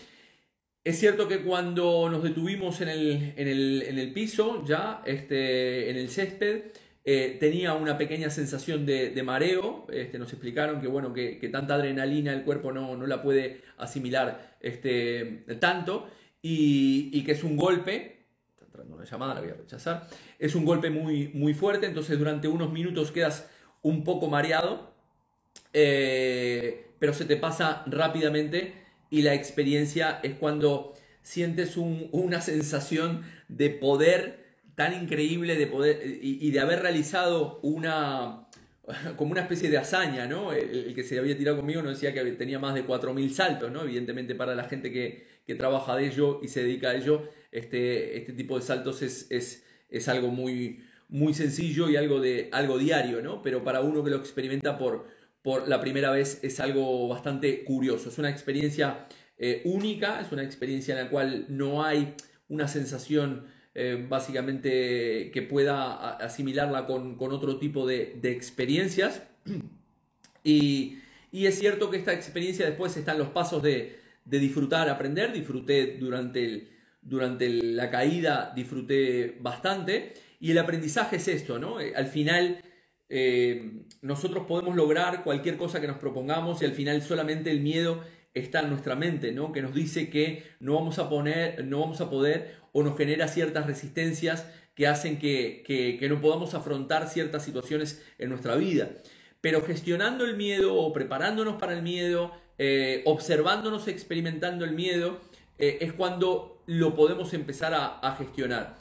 Es 0.83 0.97
cierto 0.97 1.27
que 1.27 1.41
cuando 1.41 2.09
nos 2.09 2.23
detuvimos 2.23 2.81
en 2.81 2.89
el, 2.89 3.33
en 3.37 3.99
el, 3.99 4.11
piso, 4.11 4.65
ya 4.65 5.03
este, 5.05 5.91
en 5.91 5.97
el 5.97 6.09
césped, 6.09 6.71
eh, 7.11 7.37
tenía 7.39 7.73
una 7.73 7.97
pequeña 7.97 8.29
sensación 8.29 8.85
de, 8.85 9.19
mareo. 9.25 9.87
Este, 9.91 10.19
nos 10.19 10.31
explicaron 10.31 10.79
que, 10.79 10.85
bueno, 10.85 11.11
que, 11.11 11.49
tanta 11.51 11.73
adrenalina 11.73 12.31
el 12.31 12.43
cuerpo 12.43 12.71
no, 12.71 12.95
no 12.95 13.07
la 13.07 13.23
puede 13.23 13.61
asimilar 13.79 14.57
este, 14.59 15.43
tanto 15.59 16.07
y, 16.43 17.23
que 17.23 17.31
es 17.31 17.43
un 17.43 17.57
golpe 17.57 18.17
una 18.87 19.05
llamada, 19.05 19.33
la 19.33 19.41
voy 19.41 19.49
a 19.49 19.55
rechazar. 19.55 20.07
Es 20.37 20.53
un 20.53 20.65
golpe 20.65 20.91
muy, 20.91 21.29
muy 21.29 21.55
fuerte, 21.55 21.87
entonces 21.87 22.19
durante 22.19 22.47
unos 22.47 22.71
minutos 22.71 23.11
quedas 23.11 23.49
un 23.81 24.03
poco 24.03 24.27
mareado, 24.27 24.93
eh, 25.73 26.91
pero 26.99 27.13
se 27.13 27.25
te 27.25 27.37
pasa 27.37 27.83
rápidamente 27.87 28.75
y 29.09 29.23
la 29.23 29.33
experiencia 29.33 30.19
es 30.21 30.35
cuando 30.35 30.93
sientes 31.23 31.75
una 31.75 32.41
sensación 32.41 33.23
de 33.47 33.71
poder 33.71 34.48
tan 34.79 34.93
increíble 34.93 35.57
de 35.57 35.67
poder 35.67 36.19
y, 36.21 36.51
de 36.51 36.59
haber 36.61 36.81
realizado 36.81 37.59
una 37.63 38.47
como 39.17 39.33
una 39.33 39.41
especie 39.41 39.69
de 39.69 39.77
hazaña, 39.77 40.25
¿no? 40.25 40.53
El, 40.53 40.95
que 40.95 41.03
se 41.03 41.19
había 41.19 41.37
tirado 41.37 41.57
conmigo 41.57 41.81
no 41.81 41.89
decía 41.89 42.13
que 42.13 42.23
tenía 42.31 42.59
más 42.59 42.75
de 42.75 42.87
4.000 42.87 43.29
saltos, 43.29 43.69
¿no? 43.73 43.83
Evidentemente 43.83 44.35
para 44.35 44.55
la 44.55 44.63
gente 44.63 44.89
que, 44.89 45.27
que 45.45 45.55
trabaja 45.55 45.97
de 45.97 46.07
ello 46.07 46.39
y 46.41 46.47
se 46.47 46.63
dedica 46.63 46.91
a 46.91 46.95
ello, 46.95 47.27
este, 47.51 48.19
este 48.19 48.31
tipo 48.31 48.57
de 48.57 48.61
saltos 48.61 49.01
es, 49.01 49.27
es, 49.29 49.65
es, 49.89 50.07
algo 50.07 50.29
muy, 50.29 50.81
muy 51.09 51.33
sencillo 51.33 51.89
y 51.89 51.97
algo, 51.97 52.21
de, 52.21 52.47
algo 52.53 52.77
diario, 52.77 53.21
¿no? 53.21 53.41
Pero 53.41 53.65
para 53.65 53.81
uno 53.81 54.01
que 54.01 54.11
lo 54.11 54.15
experimenta 54.15 54.77
por, 54.77 55.07
por 55.41 55.67
la 55.67 55.81
primera 55.81 56.09
vez 56.09 56.39
es 56.41 56.61
algo 56.61 57.09
bastante 57.09 57.65
curioso. 57.65 58.07
Es 58.07 58.17
una 58.17 58.29
experiencia 58.29 59.07
eh, 59.37 59.61
única, 59.65 60.21
es 60.21 60.31
una 60.31 60.43
experiencia 60.43 60.97
en 60.97 61.03
la 61.03 61.09
cual 61.09 61.47
no 61.49 61.83
hay 61.83 62.13
una 62.47 62.69
sensación 62.69 63.58
eh, 63.75 64.05
básicamente 64.07 65.31
que 65.31 65.41
pueda 65.41 66.17
asimilarla 66.17 66.85
con, 66.85 67.15
con 67.15 67.31
otro 67.31 67.57
tipo 67.57 67.85
de, 67.87 68.17
de 68.21 68.31
experiencias. 68.31 69.23
Y, 70.43 70.99
y, 71.33 71.47
es 71.47 71.59
cierto 71.59 71.89
que 71.89 71.97
esta 71.97 72.13
experiencia 72.13 72.65
después 72.65 72.95
están 72.95 73.17
los 73.17 73.27
pasos 73.27 73.61
de, 73.61 73.99
de 74.23 74.39
disfrutar, 74.39 74.89
aprender. 74.89 75.33
Disfruté 75.33 75.97
durante 75.99 76.45
el, 76.45 76.69
durante 77.01 77.49
la 77.49 77.89
caída 77.89 78.53
disfruté 78.55 79.37
bastante. 79.39 80.13
Y 80.39 80.51
el 80.51 80.57
aprendizaje 80.57 81.17
es 81.17 81.27
esto, 81.27 81.59
¿no? 81.59 81.81
Eh, 81.81 81.93
al 81.95 82.07
final 82.07 82.61
eh, 83.09 83.83
nosotros 84.01 84.45
podemos 84.47 84.75
lograr 84.75 85.23
cualquier 85.23 85.57
cosa 85.57 85.81
que 85.81 85.87
nos 85.87 85.97
propongamos 85.97 86.61
y 86.61 86.65
al 86.65 86.73
final 86.73 87.01
solamente 87.01 87.51
el 87.51 87.59
miedo 87.59 88.01
está 88.33 88.61
en 88.61 88.69
nuestra 88.69 88.95
mente, 88.95 89.31
¿no? 89.31 89.51
Que 89.51 89.61
nos 89.61 89.73
dice 89.73 90.09
que 90.09 90.43
no 90.59 90.75
vamos 90.75 90.99
a 90.99 91.09
poner, 91.09 91.65
no 91.65 91.79
vamos 91.79 91.99
a 92.01 92.09
poder 92.09 92.58
o 92.71 92.83
nos 92.83 92.97
genera 92.97 93.27
ciertas 93.27 93.65
resistencias 93.65 94.45
que 94.75 94.87
hacen 94.87 95.19
que, 95.19 95.99
no 96.09 96.21
podamos 96.21 96.53
afrontar 96.53 97.09
ciertas 97.09 97.43
situaciones 97.43 98.03
en 98.17 98.29
nuestra 98.29 98.55
vida. 98.55 98.89
Pero 99.41 99.61
gestionando 99.63 100.25
el 100.25 100.37
miedo 100.37 100.75
o 100.75 100.91
preparándonos 100.93 101.55
para 101.55 101.73
el 101.73 101.81
miedo, 101.81 102.31
eh, 102.57 103.01
observándonos, 103.05 103.87
experimentando 103.87 104.65
el 104.65 104.71
miedo, 104.71 105.19
es 105.57 105.91
cuando 105.91 106.59
lo 106.69 106.93
podemos 106.93 107.33
empezar 107.33 107.73
a, 107.73 108.15
gestionar. 108.15 108.77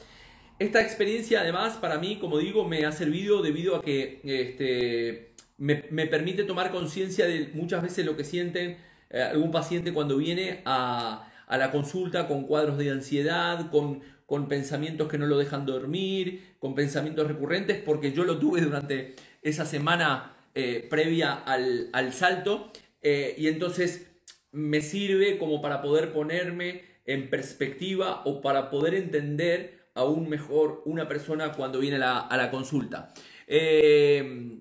Esta 0.59 0.79
experiencia 0.81 1.41
además 1.41 1.77
para 1.77 1.97
mí, 1.97 2.17
como 2.17 2.37
digo, 2.37 2.63
me 2.63 2.85
ha 2.85 2.91
servido 2.91 3.41
debido 3.41 3.75
a 3.75 3.81
que 3.81 4.21
este, 4.23 5.33
me, 5.57 6.05
permite 6.05 6.43
tomar 6.43 6.71
conciencia 6.71 7.25
de 7.25 7.49
muchas 7.53 7.81
veces 7.81 8.05
lo 8.05 8.15
que 8.15 8.23
sienten 8.23 8.77
eh, 9.09 9.21
algún 9.23 9.51
paciente 9.51 9.91
cuando 9.91 10.17
viene 10.17 10.61
a, 10.65 11.28
la 11.57 11.71
consulta 11.71 12.27
con 12.27 12.45
cuadros 12.45 12.77
de 12.77 12.91
ansiedad, 12.91 13.69
con, 13.71 14.01
con, 14.25 14.47
pensamientos 14.47 15.07
que 15.09 15.17
no 15.17 15.25
lo 15.25 15.37
dejan 15.37 15.65
dormir, 15.65 16.55
con 16.59 16.75
pensamientos 16.75 17.27
recurrentes, 17.27 17.81
porque 17.81 18.11
yo 18.11 18.23
lo 18.23 18.37
tuve 18.37 18.61
durante 18.61 19.15
esa 19.41 19.65
semana 19.65 20.35
eh, 20.55 20.87
previa 20.89 21.33
al, 21.33 22.11
salto 22.11 22.71
eh, 23.01 23.35
y 23.37 23.47
entonces 23.47 24.07
me 24.51 24.81
sirve 24.81 25.37
como 25.37 25.61
para 25.61 25.81
poder 25.81 26.11
ponerme 26.11 26.83
en 27.05 27.29
perspectiva 27.29 28.23
o 28.25 28.41
para 28.41 28.69
poder 28.69 28.95
entender 28.95 29.89
aún 29.93 30.27
mejor 30.27 30.81
una 30.85 31.07
persona 31.07 31.51
cuando 31.53 31.79
viene 31.79 31.97
a 31.97 32.27
la, 32.35 32.51
consulta. 32.51 33.13
Eh, 33.47 34.59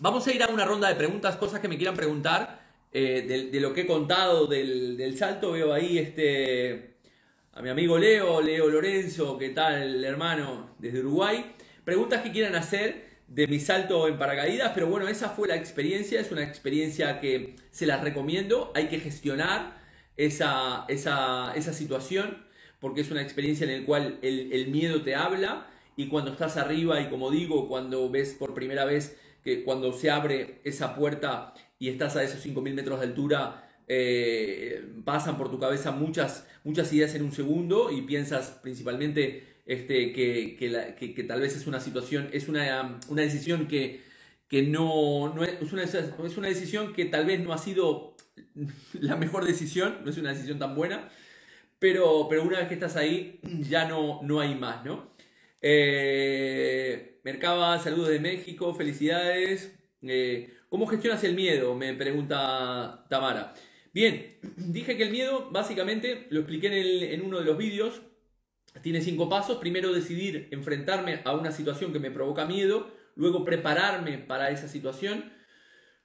vamos 0.00 0.26
a 0.26 0.32
ir 0.32 0.42
a 0.42 0.48
una 0.48 0.64
ronda 0.64 0.88
de 0.88 0.94
preguntas, 0.94 1.36
cosas 1.36 1.60
que 1.60 1.68
me 1.68 1.76
quieran 1.76 1.96
preguntar 1.96 2.63
eh, 2.96 3.50
de, 3.52 3.60
lo 3.60 3.74
que 3.74 3.82
he 3.82 3.86
contado 3.86 4.46
del, 4.46 5.18
salto. 5.18 5.52
Veo 5.52 5.72
ahí 5.72 5.98
este, 5.98 6.94
a 7.52 7.60
mi 7.60 7.68
amigo 7.68 7.98
Leo, 7.98 8.40
Leo 8.40 8.68
Lorenzo, 8.68 9.36
¿qué 9.36 9.50
tal 9.50 10.04
hermano? 10.04 10.76
Desde 10.78 11.00
Uruguay. 11.00 11.54
Preguntas 11.84 12.22
que 12.22 12.30
quieran 12.30 12.54
hacer 12.54 13.04
de 13.26 13.48
mi 13.48 13.58
salto 13.58 14.06
en 14.06 14.16
paracaídas, 14.16 14.72
pero 14.74 14.86
bueno, 14.86 15.08
esa 15.08 15.30
fue 15.30 15.48
la 15.48 15.56
experiencia, 15.56 16.20
es 16.20 16.30
una 16.30 16.44
experiencia 16.44 17.18
que 17.20 17.56
se 17.72 17.84
las 17.84 18.00
recomiendo, 18.00 18.70
hay 18.76 18.86
que 18.86 19.00
gestionar 19.00 19.76
esa, 20.16 20.84
esa, 20.88 21.72
situación, 21.72 22.46
porque 22.80 23.00
es 23.00 23.10
una 23.10 23.22
experiencia 23.22 23.66
en 23.68 23.80
la 23.80 23.86
cual 23.86 24.18
el, 24.22 24.68
miedo 24.68 25.02
te 25.02 25.16
habla 25.16 25.66
y 25.96 26.06
cuando 26.08 26.30
estás 26.30 26.56
arriba 26.56 27.00
y 27.00 27.08
como 27.08 27.30
digo, 27.32 27.68
cuando 27.68 28.08
ves 28.08 28.34
por 28.34 28.54
primera 28.54 28.84
vez 28.84 29.18
que 29.42 29.64
cuando 29.64 29.92
se 29.92 30.10
abre 30.10 30.60
esa 30.64 30.94
puerta 30.94 31.54
y 31.84 31.90
estás 31.90 32.16
a 32.16 32.22
esos 32.22 32.42
5.000 32.42 32.72
metros 32.72 32.98
de 32.98 33.06
altura, 33.06 33.68
eh, 33.86 34.86
pasan 35.04 35.36
por 35.36 35.50
tu 35.50 35.58
cabeza 35.58 35.90
muchas, 35.90 36.46
muchas 36.64 36.90
ideas 36.94 37.14
en 37.14 37.22
un 37.22 37.32
segundo 37.32 37.90
y 37.90 38.00
piensas 38.00 38.58
principalmente 38.62 39.58
este, 39.66 40.14
que, 40.14 41.26
tal 41.28 41.42
vez 41.42 41.54
es 41.54 41.66
una 41.66 41.80
situación, 41.80 42.30
es 42.32 42.48
una, 42.48 42.98
decisión 43.10 43.68
que, 43.68 44.00
no, 44.66 45.44
es, 45.44 45.72
una, 45.74 45.82
es 45.82 46.36
una 46.38 46.48
decisión 46.48 46.94
que 46.94 47.04
tal 47.04 47.26
vez 47.26 47.40
no 47.40 47.52
ha 47.52 47.58
sido 47.58 48.16
la 48.94 49.16
mejor 49.16 49.44
decisión, 49.44 49.98
no 50.04 50.10
es 50.10 50.16
una 50.16 50.32
decisión 50.32 50.58
tan 50.58 50.74
buena, 50.74 51.10
pero, 51.78 52.28
pero 52.30 52.44
una 52.44 52.60
vez 52.60 52.68
que 52.68 52.74
estás 52.74 52.96
ahí 52.96 53.40
ya 53.60 53.86
no, 53.86 54.22
no 54.22 54.40
hay 54.40 54.54
más, 54.54 54.86
¿no? 54.86 55.12
Eh, 55.60 57.20
Mercaba, 57.24 57.78
saludos 57.78 58.08
de 58.08 58.20
México, 58.20 58.74
felicidades. 58.74 59.74
Eh, 60.00 60.50
¿Cómo 60.74 60.88
gestionas 60.88 61.22
el 61.22 61.36
miedo? 61.36 61.76
Me 61.76 61.94
pregunta 61.94 63.06
Tamara. 63.08 63.54
Bien, 63.92 64.38
dije 64.56 64.96
que 64.96 65.04
el 65.04 65.12
miedo, 65.12 65.48
básicamente, 65.52 66.26
lo 66.30 66.40
expliqué 66.40 66.66
en, 66.66 67.12
en 67.12 67.24
uno 67.24 67.38
de 67.38 67.44
los 67.44 67.56
vídeos, 67.56 68.02
tiene 68.82 69.00
cinco 69.00 69.28
pasos. 69.28 69.58
Primero 69.58 69.92
decidir 69.92 70.48
enfrentarme 70.50 71.20
a 71.24 71.36
una 71.36 71.52
situación 71.52 71.92
que 71.92 72.00
me 72.00 72.10
provoca 72.10 72.44
miedo, 72.44 72.90
luego 73.14 73.44
prepararme 73.44 74.18
para 74.18 74.50
esa 74.50 74.66
situación, 74.66 75.32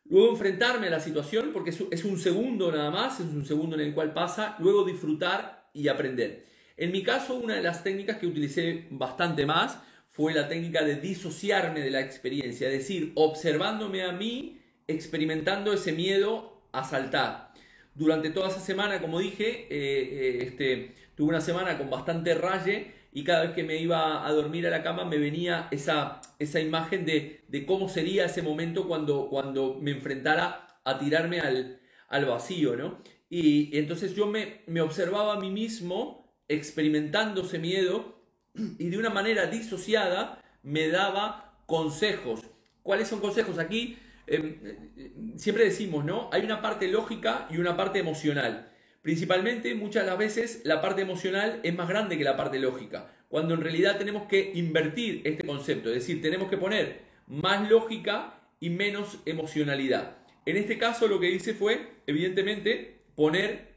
luego 0.05 0.29
enfrentarme 0.33 0.85
a 0.85 0.91
la 0.91 0.99
situación, 0.99 1.49
porque 1.51 1.71
es 1.71 2.05
un 2.05 2.19
segundo 2.19 2.71
nada 2.71 2.91
más, 2.91 3.19
es 3.19 3.25
un 3.25 3.47
segundo 3.47 3.75
en 3.75 3.81
el 3.81 3.95
cual 3.95 4.13
pasa, 4.13 4.55
luego 4.59 4.83
disfrutar 4.83 5.67
y 5.73 5.87
aprender. 5.87 6.45
En 6.77 6.91
mi 6.91 7.01
caso, 7.01 7.33
una 7.33 7.55
de 7.55 7.63
las 7.63 7.83
técnicas 7.83 8.17
que 8.17 8.27
utilicé 8.27 8.85
bastante 8.91 9.47
más 9.47 9.79
fue 10.11 10.31
la 10.35 10.47
técnica 10.47 10.83
de 10.83 10.97
disociarme 10.97 11.79
de 11.79 11.89
la 11.89 12.01
experiencia, 12.01 12.67
es 12.67 12.73
decir, 12.73 13.13
observándome 13.15 14.03
a 14.03 14.11
mí, 14.11 14.57
experimentando 14.89 15.71
ese 15.71 15.91
miedo 15.91 16.63
a 16.71 16.83
saltar. 16.83 17.53
Durante 17.93 18.29
toda 18.29 18.49
esa 18.49 18.59
semana, 18.59 19.01
como 19.01 19.19
dije, 19.19 19.67
eh, 19.69 19.69
eh, 19.71 20.39
este, 20.41 20.95
tuve 21.15 21.29
una 21.29 21.41
semana 21.41 21.77
con 21.77 21.89
bastante 21.89 22.33
raye 22.33 22.93
y 23.11 23.23
cada 23.23 23.43
vez 23.43 23.51
que 23.51 23.63
me 23.63 23.77
iba 23.77 24.25
a 24.25 24.31
dormir 24.31 24.67
a 24.67 24.69
la 24.69 24.83
cama 24.83 25.05
me 25.05 25.17
venía 25.17 25.67
esa, 25.71 26.21
esa 26.39 26.59
imagen 26.59 27.05
de, 27.05 27.65
cómo 27.67 27.89
sería 27.89 28.25
ese 28.25 28.41
momento 28.41 28.87
cuando, 28.87 29.27
cuando 29.29 29.77
me 29.81 29.91
enfrentara 29.91 30.79
a 30.83 30.97
tirarme 30.97 31.39
al, 31.39 32.25
vacío, 32.25 32.75
¿no? 32.75 32.99
Y, 33.29 33.77
entonces 33.77 34.15
yo 34.15 34.27
me, 34.27 34.61
me 34.65 34.81
observaba 34.81 35.33
a 35.33 35.39
mí 35.39 35.51
mismo 35.51 36.33
experimentando 36.47 37.41
ese 37.41 37.59
miedo 37.59 38.21
y 38.55 38.89
de 38.89 38.97
una 38.97 39.09
manera 39.09 39.45
disociada 39.47 40.41
me 40.63 40.87
daba 40.87 41.61
consejos. 41.65 42.41
¿Cuáles 42.81 43.07
son 43.07 43.19
consejos? 43.19 43.59
Aquí 43.59 43.97
em, 44.29 45.37
siempre 45.37 45.65
decimos, 45.65 46.05
¿no? 46.05 46.29
Hay 46.31 46.43
una 46.43 46.61
parte 46.61 46.87
lógica 46.87 47.47
y 47.49 47.57
una 47.57 47.75
parte 47.75 47.99
emocional. 47.99 48.71
Principalmente, 49.01 49.75
muchas 49.75 50.03
de 50.03 50.09
las 50.09 50.19
veces, 50.19 50.61
la 50.65 50.81
parte 50.81 51.01
emocional 51.01 51.59
es 51.63 51.75
más 51.75 51.87
grande 51.87 52.17
que 52.17 52.23
la 52.23 52.35
parte 52.35 52.59
lógica, 52.59 53.11
cuando 53.29 53.53
en 53.53 53.61
realidad 53.61 53.97
tenemos 53.97 54.27
que 54.27 54.51
invertir 54.55 55.21
este 55.23 55.45
concepto, 55.45 55.89
es 55.89 55.95
decir, 55.95 56.21
tenemos 56.21 56.49
que 56.49 56.57
poner 56.57 57.01
más 57.27 57.69
lógica 57.69 58.41
y 58.59 58.69
menos 58.69 59.19
emocionalidad. 59.25 60.17
En 60.45 60.57
este 60.57 60.77
caso 60.77 61.07
lo 61.07 61.19
que 61.19 61.31
hice 61.31 61.53
fue, 61.53 62.01
evidentemente, 62.07 63.03
poner 63.15 63.69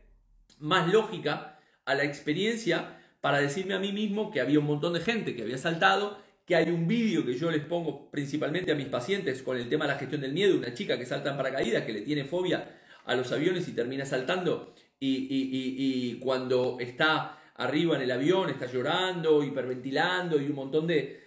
más 0.58 0.92
lógica 0.92 1.60
a 1.84 1.94
la 1.94 2.04
experiencia 2.04 2.98
para 3.20 3.40
decirme 3.40 3.74
a 3.74 3.78
mí 3.78 3.92
mismo 3.92 4.30
que 4.30 4.40
había 4.40 4.58
un 4.58 4.66
montón 4.66 4.94
de 4.94 5.00
gente 5.00 5.36
que 5.36 5.42
había 5.42 5.58
saltado, 5.58 6.18
hay 6.54 6.70
un 6.70 6.86
vídeo 6.86 7.24
que 7.24 7.34
yo 7.34 7.50
les 7.50 7.62
pongo 7.62 8.10
principalmente 8.10 8.72
a 8.72 8.74
mis 8.74 8.86
pacientes 8.86 9.42
con 9.42 9.56
el 9.56 9.68
tema 9.68 9.86
de 9.86 9.92
la 9.92 9.98
gestión 9.98 10.20
del 10.20 10.32
miedo, 10.32 10.56
una 10.56 10.74
chica 10.74 10.98
que 10.98 11.06
salta 11.06 11.30
en 11.30 11.36
paracaídas, 11.36 11.84
que 11.84 11.92
le 11.92 12.02
tiene 12.02 12.24
fobia 12.24 12.80
a 13.04 13.14
los 13.14 13.30
aviones 13.32 13.68
y 13.68 13.72
termina 13.72 14.04
saltando 14.04 14.74
y, 15.04 16.18
cuando 16.20 16.78
está 16.80 17.38
arriba 17.56 17.96
en 17.96 18.02
el 18.02 18.10
avión 18.10 18.50
está 18.50 18.66
llorando, 18.66 19.42
hiperventilando 19.42 20.40
y 20.40 20.46
un 20.46 20.54
montón 20.54 20.86
de, 20.86 21.20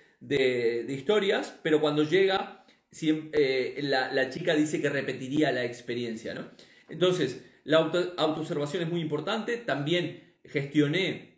historias, 0.87 1.57
pero 1.61 1.81
cuando 1.81 2.03
llega 2.03 2.65
eh, 3.01 3.79
la, 3.83 4.29
chica 4.29 4.55
dice 4.55 4.81
que 4.81 4.89
repetiría 4.89 5.51
la 5.51 5.65
experiencia. 5.65 6.33
¿no? 6.33 6.49
Entonces, 6.89 7.43
la 7.63 7.77
auto, 7.77 8.13
autoobservación 8.17 8.83
es 8.83 8.89
muy 8.89 9.01
importante, 9.01 9.57
también 9.57 10.37
gestioné 10.43 11.35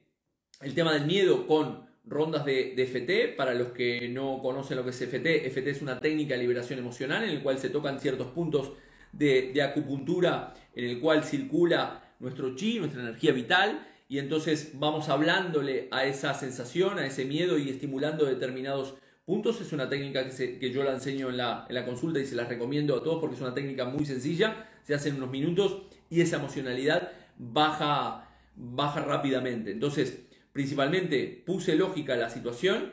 el 0.62 0.73
tema 0.73 0.93
del 0.93 1.06
miedo 1.06 1.47
con 1.47 1.88
rondas 2.07 2.45
de, 2.45 2.73
FT. 2.77 3.35
Para 3.35 3.53
los 3.53 3.69
que 3.69 4.09
no 4.09 4.39
conocen 4.41 4.77
lo 4.77 4.83
que 4.83 4.91
es 4.91 5.01
FT, 5.01 5.47
FT 5.47 5.69
es 5.69 5.81
una 5.81 5.99
técnica 5.99 6.35
de 6.35 6.41
liberación 6.41 6.79
emocional 6.79 7.23
en 7.23 7.29
el 7.29 7.41
cual 7.41 7.59
se 7.59 7.69
tocan 7.69 7.99
ciertos 7.99 8.27
puntos 8.27 8.73
de, 9.11 9.51
de 9.53 9.61
acupuntura 9.61 10.53
en 10.75 10.85
el 10.85 10.99
cual 10.99 11.23
circula 11.23 12.03
nuestro 12.19 12.55
chi, 12.55 12.79
nuestra 12.79 13.01
energía 13.01 13.31
vital, 13.31 13.87
y 14.09 14.19
entonces 14.19 14.71
vamos 14.75 15.09
hablándole 15.09 15.89
a 15.91 16.05
esa 16.05 16.33
sensación, 16.33 16.97
a 16.97 17.05
ese 17.05 17.25
miedo 17.25 17.57
y 17.57 17.69
estimulando 17.69 18.25
determinados 18.25 18.95
puntos. 19.25 19.59
Es 19.59 19.73
una 19.73 19.89
técnica 19.89 20.27
que, 20.27 20.59
que 20.59 20.71
yo 20.71 20.83
la 20.83 20.93
enseño 20.93 21.29
en 21.29 21.37
la, 21.37 21.65
en 21.67 21.75
la, 21.75 21.85
consulta 21.85 22.19
y 22.19 22.25
se 22.25 22.35
la 22.35 22.45
recomiendo 22.45 22.95
a 22.95 23.03
todos 23.03 23.19
porque 23.19 23.35
es 23.35 23.41
una 23.41 23.53
técnica 23.53 23.85
muy 23.85 24.05
sencilla, 24.05 24.69
se 24.83 24.93
hace 24.93 25.09
en 25.09 25.17
unos 25.17 25.29
minutos 25.29 25.83
y 26.09 26.21
esa 26.21 26.37
emocionalidad 26.37 27.11
baja, 27.37 28.29
baja 28.55 29.01
rápidamente. 29.01 29.71
Entonces, 29.71 30.26
principalmente 30.57 31.43
puse 31.45 31.75
lógica 31.75 32.15
a 32.15 32.17
la 32.17 32.31
situación, 32.31 32.91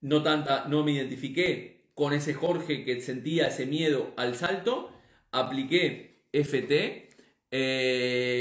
no, 0.00 0.22
tanta, 0.22 0.64
no 0.68 0.82
me 0.82 0.92
identifiqué 0.92 1.90
con 1.92 2.14
ese 2.14 2.32
Jorge 2.32 2.82
que 2.82 2.98
sentía 3.02 3.48
ese 3.48 3.66
miedo 3.66 4.14
al 4.16 4.34
salto, 4.36 4.90
apliqué 5.30 6.22
FT, 6.32 7.10
eh, 7.50 8.34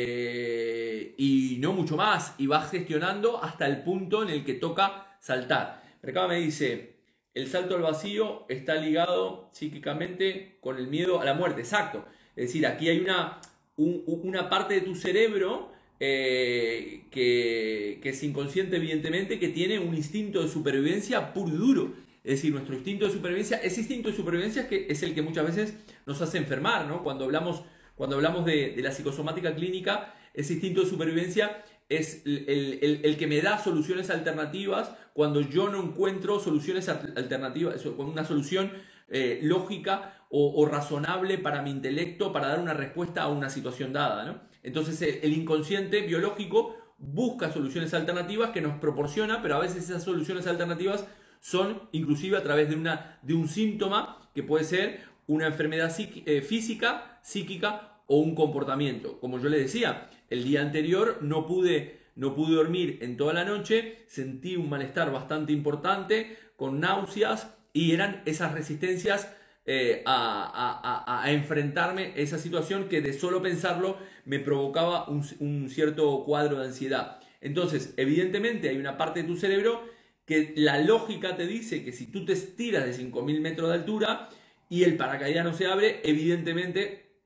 y 1.17 1.57
no 1.59 1.73
mucho 1.73 1.97
más, 1.97 2.35
y 2.37 2.47
vas 2.47 2.71
gestionando 2.71 3.43
hasta 3.43 3.65
el 3.65 3.83
punto 3.83 4.23
en 4.23 4.29
el 4.29 4.45
que 4.45 4.53
toca 4.53 5.17
saltar. 5.19 5.83
Acá 6.01 6.25
me 6.29 6.39
dice, 6.39 7.01
el 7.33 7.47
salto 7.47 7.75
al 7.75 7.81
vacío 7.81 8.45
está 8.47 8.75
ligado 8.75 9.49
psíquicamente 9.51 10.57
con 10.61 10.77
el 10.77 10.87
miedo 10.87 11.19
a 11.19 11.25
la 11.25 11.33
muerte, 11.33 11.59
exacto. 11.59 12.05
Es 12.37 12.45
decir, 12.47 12.65
aquí 12.65 12.87
hay 12.87 12.99
una, 13.01 13.41
una 13.75 14.49
parte 14.49 14.75
de 14.75 14.81
tu 14.81 14.95
cerebro 14.95 15.72
eh, 16.05 17.05
que, 17.11 17.99
es 18.03 18.23
inconsciente, 18.23 18.75
evidentemente, 18.75 19.39
que 19.39 19.47
tiene 19.47 19.79
un 19.79 19.95
instinto 19.95 20.43
de 20.43 20.49
supervivencia 20.49 21.33
puro 21.33 21.53
y 21.53 21.57
duro. 21.57 21.93
Es 22.23 22.35
decir, 22.35 22.51
nuestro 22.51 22.75
instinto 22.75 23.05
de 23.05 23.11
supervivencia, 23.11 23.57
ese 23.57 23.81
instinto 23.81 24.09
de 24.09 24.15
supervivencia 24.15 24.67
que 24.67 24.87
es 24.89 25.01
el 25.03 25.13
que 25.13 25.21
muchas 25.21 25.45
veces 25.45 25.75
nos 26.05 26.21
hace 26.21 26.37
enfermar, 26.37 26.87
¿no? 26.87 27.03
Cuando 27.03 27.25
hablamos 27.25 27.63
cuando 27.95 28.15
hablamos 28.15 28.45
de, 28.45 28.75
la 28.77 28.91
psicosomática 28.91 29.55
clínica, 29.55 30.13
ese 30.33 30.53
instinto 30.53 30.81
de 30.81 30.89
supervivencia 30.89 31.63
es 31.89 32.23
el, 32.25 33.15
que 33.17 33.27
me 33.27 33.41
da 33.41 33.59
soluciones 33.59 34.09
alternativas 34.09 34.91
cuando 35.13 35.41
yo 35.41 35.69
no 35.69 35.81
encuentro 35.81 36.39
soluciones 36.39 36.89
alternativas, 36.89 37.85
una 37.85 38.25
solución 38.25 38.71
eh, 39.09 39.39
lógica 39.43 40.25
o, 40.29 40.65
razonable 40.65 41.37
para 41.37 41.61
mi 41.61 41.69
intelecto 41.69 42.33
para 42.33 42.47
dar 42.47 42.59
una 42.59 42.73
respuesta 42.73 43.21
a 43.21 43.27
una 43.27 43.49
situación 43.49 43.93
dada. 43.93 44.49
Entonces 44.63 45.01
eh, 45.01 45.19
el 45.23 45.33
inconsciente 45.33 46.01
biológico 46.01 46.75
busca 46.97 47.51
soluciones 47.51 47.93
alternativas 47.93 48.51
que 48.51 48.61
nos 48.61 48.79
proporciona, 48.79 49.41
pero 49.41 49.55
a 49.55 49.59
veces 49.59 49.83
esas 49.83 50.03
soluciones 50.03 50.47
alternativas 50.47 51.05
son 51.39 51.81
inclusive 51.91 52.37
a 52.37 52.43
través 52.43 52.69
de, 52.69 52.75
una, 52.75 53.19
de 53.21 53.33
un 53.33 53.47
síntoma 53.47 54.29
que 54.33 54.43
puede 54.43 54.63
ser 54.63 55.01
una 55.27 55.47
enfermedad 55.47 55.93
eh, 55.99 56.41
física, 56.41 57.19
psíquica 57.21 57.99
o 58.07 58.17
un 58.17 58.35
comportamiento. 58.35 59.19
Como 59.19 59.39
yo 59.39 59.49
le 59.49 59.59
decía, 59.59 60.09
el 60.29 60.43
día 60.43 60.61
anterior 60.61 61.19
no 61.21 61.45
pude, 61.45 61.99
no 62.15 62.33
pude 62.33 62.55
dormir 62.55 62.99
en 63.01 63.17
toda 63.17 63.33
la 63.33 63.45
noche, 63.45 64.03
sentí 64.07 64.55
un 64.55 64.69
malestar 64.69 65.11
bastante 65.11 65.53
importante, 65.53 66.37
con 66.55 66.79
náuseas, 66.79 67.53
y 67.73 67.93
eran 67.93 68.21
esas 68.25 68.53
resistencias 68.53 69.35
eh, 69.65 70.03
a, 70.05 71.23
enfrentarme 71.27 72.07
a 72.07 72.15
esa 72.15 72.37
situación 72.37 72.89
que 72.89 73.01
de 73.01 73.13
solo 73.13 73.41
pensarlo 73.41 73.97
me 74.25 74.39
provocaba 74.39 75.07
un, 75.07 75.69
cierto 75.69 76.23
cuadro 76.25 76.59
de 76.59 76.65
ansiedad. 76.65 77.19
Entonces, 77.39 77.93
evidentemente 77.97 78.69
hay 78.69 78.77
una 78.77 78.97
parte 78.97 79.21
de 79.21 79.27
tu 79.27 79.37
cerebro 79.37 79.83
que 80.25 80.53
la 80.55 80.79
lógica 80.79 81.35
te 81.35 81.47
dice 81.47 81.83
que 81.83 81.91
si 81.91 82.07
tú 82.07 82.25
te 82.25 82.33
estiras 82.33 82.85
de 82.85 82.93
5.000 82.93 83.41
metros 83.41 83.69
de 83.69 83.75
altura 83.75 84.29
y 84.69 84.83
el 84.83 84.97
paracaídas 84.97 85.45
no 85.45 85.53
se 85.53 85.67
abre, 85.67 86.01
evidentemente 86.03 87.19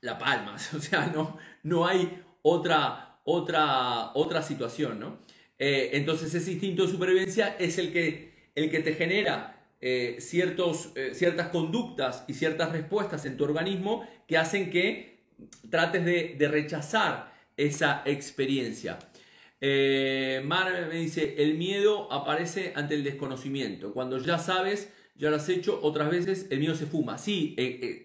la 0.00 0.18
palmas. 0.18 0.74
O 0.74 0.80
sea, 0.80 1.06
no, 1.06 1.38
no 1.62 1.86
hay 1.86 2.22
otra, 2.42 3.20
otra, 3.24 4.12
otra 4.14 4.42
situación, 4.42 5.00
¿no? 5.00 5.18
Eh, 5.58 5.90
entonces 5.94 6.34
ese 6.34 6.52
instinto 6.52 6.82
de 6.84 6.92
supervivencia 6.92 7.56
es 7.58 7.78
el 7.78 7.92
que, 7.92 8.50
el 8.54 8.70
que 8.70 8.80
te 8.80 8.94
genera 8.94 9.61
eh, 9.82 10.16
ciertos, 10.20 10.92
eh, 10.94 11.10
ciertas 11.12 11.48
conductas 11.48 12.24
y 12.26 12.34
ciertas 12.34 12.72
respuestas 12.72 13.26
en 13.26 13.36
tu 13.36 13.44
organismo 13.44 14.08
que 14.26 14.38
hacen 14.38 14.70
que 14.70 15.24
trates 15.68 16.04
de, 16.04 16.48
rechazar 16.48 17.34
esa 17.56 18.02
experiencia. 18.06 18.98
Mar 20.44 20.88
me 20.88 20.96
dice, 20.96 21.34
el 21.38 21.54
miedo 21.58 22.10
aparece 22.10 22.72
ante 22.74 22.94
el 22.94 23.04
desconocimiento. 23.04 23.92
Cuando 23.92 24.18
ya 24.18 24.38
sabes, 24.38 24.90
ya 25.16 25.30
lo 25.30 25.36
has 25.36 25.48
hecho, 25.48 25.78
otras 25.82 26.10
veces 26.10 26.46
el 26.50 26.58
miedo 26.58 26.74
se 26.74 26.86
fuma. 26.86 27.18
Sí, 27.18 27.54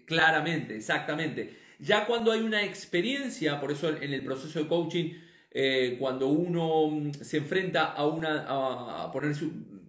claramente, 0.05 0.75
exactamente. 0.75 1.55
Ya 1.79 2.05
cuando 2.05 2.31
hay 2.31 2.41
una 2.41 2.63
experiencia, 2.63 3.59
por 3.59 3.71
eso 3.71 3.89
en 3.89 4.13
el 4.13 4.23
proceso 4.23 4.59
de 4.59 4.67
coaching, 4.67 5.13
eh, 5.51 5.95
cuando 5.99 6.27
uno 6.27 6.87
mm, 6.87 7.13
se 7.13 7.37
enfrenta 7.37 7.85
a 7.85 8.05
una, 8.05 8.45
a 8.47 9.11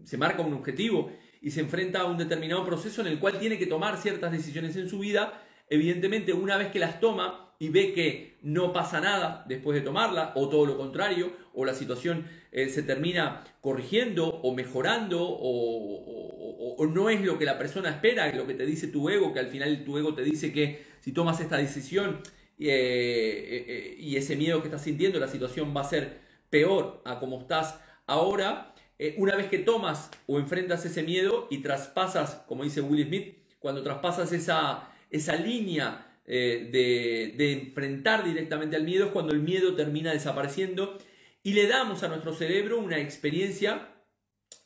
se 0.05 0.17
marca 0.17 0.41
un 0.41 0.55
objetivo 0.55 1.11
y 1.49 1.51
se 1.51 1.61
enfrenta 1.61 2.01
a 2.01 2.05
un 2.05 2.19
determinado 2.19 2.63
proceso 2.67 3.01
en 3.01 3.07
el 3.07 3.19
cual 3.19 3.39
tiene 3.39 3.57
que 3.57 3.65
tomar 3.65 3.97
ciertas 3.97 4.31
decisiones 4.31 4.77
en 4.77 4.87
su 4.87 4.99
vida, 4.99 5.43
evidentemente 5.71 6.35
una 6.35 6.59
vez 6.59 6.69
que 6.69 6.79
las 6.79 7.01
toma 7.01 7.55
y 7.59 7.71
ve 7.71 7.95
que 7.95 8.37
no 8.43 8.75
pasa 8.75 9.01
nada 9.01 9.47
después 9.49 9.75
de 9.75 9.81
tomarla, 9.81 10.33
o 10.35 10.51
todo 10.51 10.67
lo 10.67 10.77
contrario, 10.77 11.33
o 11.55 11.65
la 11.65 11.73
situación 11.73 12.27
eh, 12.53 12.69
se 12.69 12.83
termina 12.83 13.45
corrigiendo 13.63 14.29
o 14.29 14.55
mejorando, 14.55 15.27
o, 15.27 16.87
no 16.87 17.09
es 17.09 17.23
lo 17.23 17.39
que 17.39 17.47
la 17.47 17.57
persona 17.57 17.89
espera, 17.89 18.31
lo 18.35 18.47
que 18.47 18.53
te 18.53 18.67
dice 18.67 18.89
tu 18.89 19.09
ego, 19.09 19.33
que 19.33 19.41
al 19.41 19.49
final 19.49 19.85
tu 19.85 19.97
ego 19.97 20.15
te 20.15 20.25
dice 20.25 20.53
que 20.53 20.85
si 21.01 21.13
tomas 21.13 21.41
esta 21.41 21.57
decisión 21.57 22.21
eh, 22.59 23.65
eh, 23.69 23.97
y 23.99 24.17
ese 24.17 24.37
miedo 24.37 24.61
que 24.61 24.69
estás 24.69 24.83
sintiendo, 24.83 25.19
la 25.19 25.29
situación 25.29 25.75
va 25.75 25.81
a 25.81 25.85
ser 25.85 26.19
peor 26.51 27.01
a 27.07 27.19
como 27.19 27.41
estás 27.41 27.81
ahora, 28.07 28.75
eh, 28.99 29.15
una 29.19 29.37
vez 29.37 29.49
que 29.49 29.59
tomas 29.59 30.11
o 30.27 30.39
enfrentas 30.39 30.85
ese 30.85 31.03
miedo 31.03 31.47
y 31.51 31.59
traspasas, 31.59 32.43
como 32.47 32.65
dice 32.65 32.81
Will 32.81 33.07
Smith, 33.07 33.39
cuando 33.59 33.83
traspasas 33.83 34.33
esa, 34.33 34.91
esa 35.11 35.37
línea 35.37 36.05
de, 36.27 37.33
de, 37.39 37.53
enfrentar 37.53 38.23
directamente 38.23 38.77
al 38.77 38.85
miedo, 38.85 39.07
es 39.07 39.13
cuando 39.13 39.33
el 39.33 39.41
miedo 39.41 39.75
termina 39.75 40.13
desapareciendo 40.13 40.99
y 41.43 41.55
le 41.55 41.67
damos 41.67 42.03
a 42.03 42.09
nuestro 42.09 42.35
cerebro 42.35 42.79
una 42.79 42.99
experiencia 42.99 43.89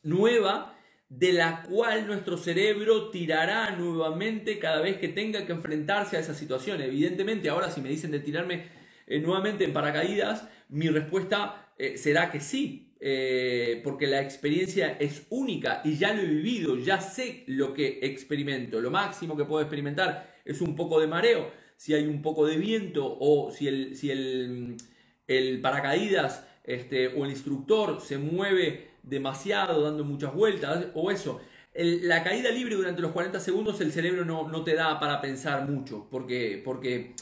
nueva 0.03 0.73
de 1.09 1.31
la 1.31 1.61
cual 1.63 2.07
nuestro 2.07 2.37
cerebro 2.37 3.09
tirará 3.11 3.71
nuevamente 3.75 4.57
cada 4.57 4.81
vez 4.81 4.97
que 4.97 5.09
tenga 5.09 5.45
que 5.45 5.51
enfrentarse 5.51 6.17
a 6.17 6.19
esa 6.19 6.33
situación. 6.33 6.81
Evidentemente, 6.81 7.49
ahora 7.49 7.69
si 7.69 7.81
me 7.81 7.89
dicen 7.89 8.09
de 8.09 8.19
tirarme 8.19 8.67
eh, 9.05 9.19
nuevamente 9.19 9.63
en 9.63 9.73
paracaídas, 9.73 10.47
mi 10.69 10.89
respuesta 10.89 11.71
eh, 11.77 11.97
será 11.97 12.31
que 12.31 12.39
sí, 12.39 12.82
eh, 13.05 13.81
porque 13.83 14.07
la 14.07 14.21
experiencia 14.21 14.95
es 14.97 15.27
única 15.29 15.81
y 15.83 15.97
ya 15.97 16.13
lo 16.13 16.21
he 16.21 16.25
vivido, 16.25 16.77
ya 16.77 17.01
sé 17.01 17.43
lo 17.47 17.73
que 17.73 17.99
experimento. 18.01 18.79
Lo 18.79 18.91
máximo 18.91 19.35
que 19.35 19.43
puedo 19.43 19.61
experimentar 19.61 20.37
es 20.45 20.61
un 20.61 20.73
poco 20.73 21.01
de 21.01 21.07
mareo, 21.07 21.51
si 21.75 21.93
hay 21.93 22.07
un 22.07 22.21
poco 22.21 22.47
de 22.47 22.55
viento 22.55 23.17
o 23.19 23.51
si 23.51 23.67
el, 23.67 23.97
si 23.97 24.09
el, 24.09 24.77
el 25.27 25.59
paracaídas 25.59 26.47
este, 26.63 27.07
o 27.09 27.25
el 27.25 27.31
instructor 27.31 27.99
se 27.99 28.17
mueve 28.17 28.91
demasiado, 29.03 29.81
dando 29.81 30.05
muchas 30.05 30.33
vueltas, 30.33 30.85
o 30.93 31.11
eso. 31.11 31.41
la 31.73 32.23
caída 32.23 32.51
libre 32.51 32.75
durante 32.75 33.01
los 33.01 33.11
40 33.11 33.37
segundos 33.41 33.81
el 33.81 33.91
cerebro 33.91 34.23
no, 34.23 34.47
no, 34.47 34.63
te 34.63 34.75
da 34.75 34.97
para 35.01 35.19
pensar 35.19 35.69
mucho, 35.69 36.07
porque, 36.09 36.61
porque 36.63 37.15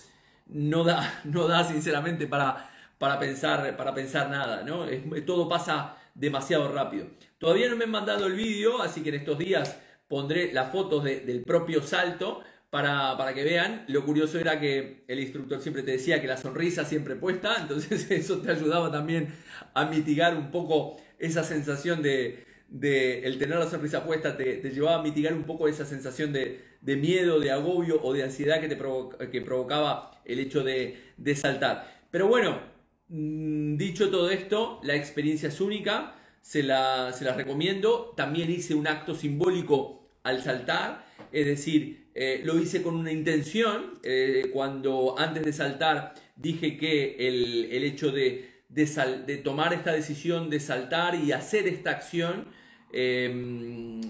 no, 0.45 0.83
da, 0.83 1.21
no 1.23 1.47
da 1.47 1.63
sinceramente 1.63 2.27
para, 2.27 2.70
para, 3.01 3.17
pensar, 3.17 3.75
para 3.75 3.95
pensar 3.95 4.29
nada, 4.29 4.61
¿no? 4.61 4.85
todo 5.25 5.49
pasa 5.49 5.97
demasiado 6.13 6.71
rápido. 6.71 7.07
Todavía 7.39 7.67
no 7.67 7.75
me 7.75 7.85
han 7.85 7.89
mandado 7.89 8.27
el 8.27 8.33
vídeo, 8.33 8.79
así 8.79 9.01
que 9.01 9.09
en 9.09 9.15
estos 9.15 9.39
días 9.39 9.75
pondré 10.07 10.53
las 10.53 10.71
fotos 10.71 11.03
del 11.03 11.41
propio 11.41 11.81
salto 11.81 12.43
para, 12.69 13.17
para, 13.17 13.33
que 13.33 13.43
vean. 13.43 13.85
Lo 13.87 14.05
curioso 14.05 14.37
era 14.37 14.59
que 14.59 15.03
el 15.07 15.19
instructor 15.19 15.59
siempre 15.61 15.81
te 15.81 15.93
decía 15.93 16.21
que 16.21 16.27
la 16.27 16.37
sonrisa 16.37 16.85
siempre 16.85 17.15
puesta, 17.15 17.55
entonces 17.61 18.11
eso 18.11 18.37
te 18.37 18.51
ayudaba 18.51 18.91
también 18.91 19.33
a 19.73 19.85
mitigar 19.85 20.37
un 20.37 20.51
poco 20.51 20.97
esa 21.17 21.43
sensación 21.43 22.03
de, 22.03 22.45
el 23.23 23.39
tener 23.39 23.57
la 23.57 23.67
sonrisa 23.67 24.05
puesta, 24.05 24.37
te, 24.37 24.61
llevaba 24.69 24.99
a 24.99 25.01
mitigar 25.01 25.33
un 25.33 25.45
poco 25.45 25.67
esa 25.67 25.85
sensación 25.85 26.31
de, 26.33 26.61
miedo, 26.83 27.39
de 27.39 27.49
agobio 27.49 27.99
o 28.03 28.13
de 28.13 28.21
ansiedad 28.21 28.61
que 28.61 28.67
te 28.67 28.77
que 29.31 29.41
provocaba 29.41 30.21
el 30.23 30.39
hecho 30.39 30.63
de, 30.63 31.01
saltar. 31.35 31.99
Pero 32.11 32.27
bueno, 32.27 32.70
dicho 33.11 34.09
todo 34.09 34.29
esto, 34.29 34.79
la 34.83 34.95
experiencia 34.95 35.49
es 35.49 35.59
única, 35.61 36.15
se 36.41 36.63
la, 36.63 37.13
se 37.13 37.31
recomiendo. 37.33 38.13
También 38.15 38.49
hice 38.49 38.73
un 38.73 38.87
acto 38.87 39.15
simbólico 39.15 40.09
al 40.23 40.41
saltar, 40.41 41.05
es 41.31 41.45
decir, 41.45 42.09
eh, 42.13 42.41
lo 42.43 42.57
hice 42.57 42.81
con 42.81 42.95
una 42.95 43.11
intención. 43.11 43.99
Eh, 44.03 44.49
cuando 44.53 45.15
antes 45.17 45.43
de 45.43 45.53
saltar 45.53 46.13
dije 46.35 46.77
que 46.77 47.15
el, 47.19 47.65
el 47.71 47.83
hecho 47.83 48.11
de 48.11 48.51
de, 48.71 49.41
tomar 49.43 49.73
esta 49.73 49.91
decisión 49.91 50.49
de 50.49 50.59
saltar 50.59 51.15
y 51.15 51.31
hacer 51.33 51.67
esta 51.67 51.91
acción 51.91 52.47
em, 52.93 54.01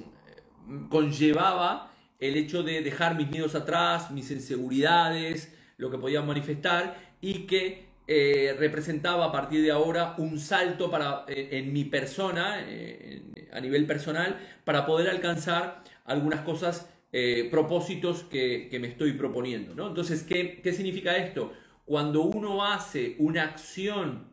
conllevaba 0.89 1.91
el 2.19 2.35
hecho 2.35 2.61
de 2.61 2.81
dejar 2.81 3.15
mis 3.15 3.29
miedos 3.29 3.55
atrás, 3.55 4.11
mis 4.11 4.29
inseguridades, 4.29 5.53
lo 5.77 5.89
que 5.89 5.97
podía 5.97 6.21
manifestar 6.21 7.15
y 7.21 7.47
que 7.47 7.87
eh, 8.07 8.55
representaba 8.57 9.25
a 9.25 9.31
partir 9.31 9.61
de 9.61 9.71
ahora 9.71 10.15
un 10.17 10.39
salto 10.39 10.89
para, 10.89 11.25
eh, 11.27 11.49
en 11.51 11.71
mi 11.71 11.85
persona, 11.85 12.65
eh, 12.67 13.21
a 13.53 13.59
nivel 13.59 13.85
personal, 13.85 14.39
para 14.65 14.85
poder 14.85 15.09
alcanzar 15.09 15.83
algunas 16.05 16.41
cosas, 16.41 16.87
propósitos 17.51 18.23
que, 18.23 18.69
me 18.79 18.87
estoy 18.87 19.11
proponiendo. 19.11 19.75
¿no? 19.75 19.89
Entonces, 19.89 20.23
¿qué, 20.23 20.61
¿qué 20.63 20.71
significa 20.71 21.17
esto? 21.17 21.51
Cuando 21.83 22.21
uno 22.21 22.63
hace 22.63 23.17
una 23.19 23.43
acción 23.43 24.29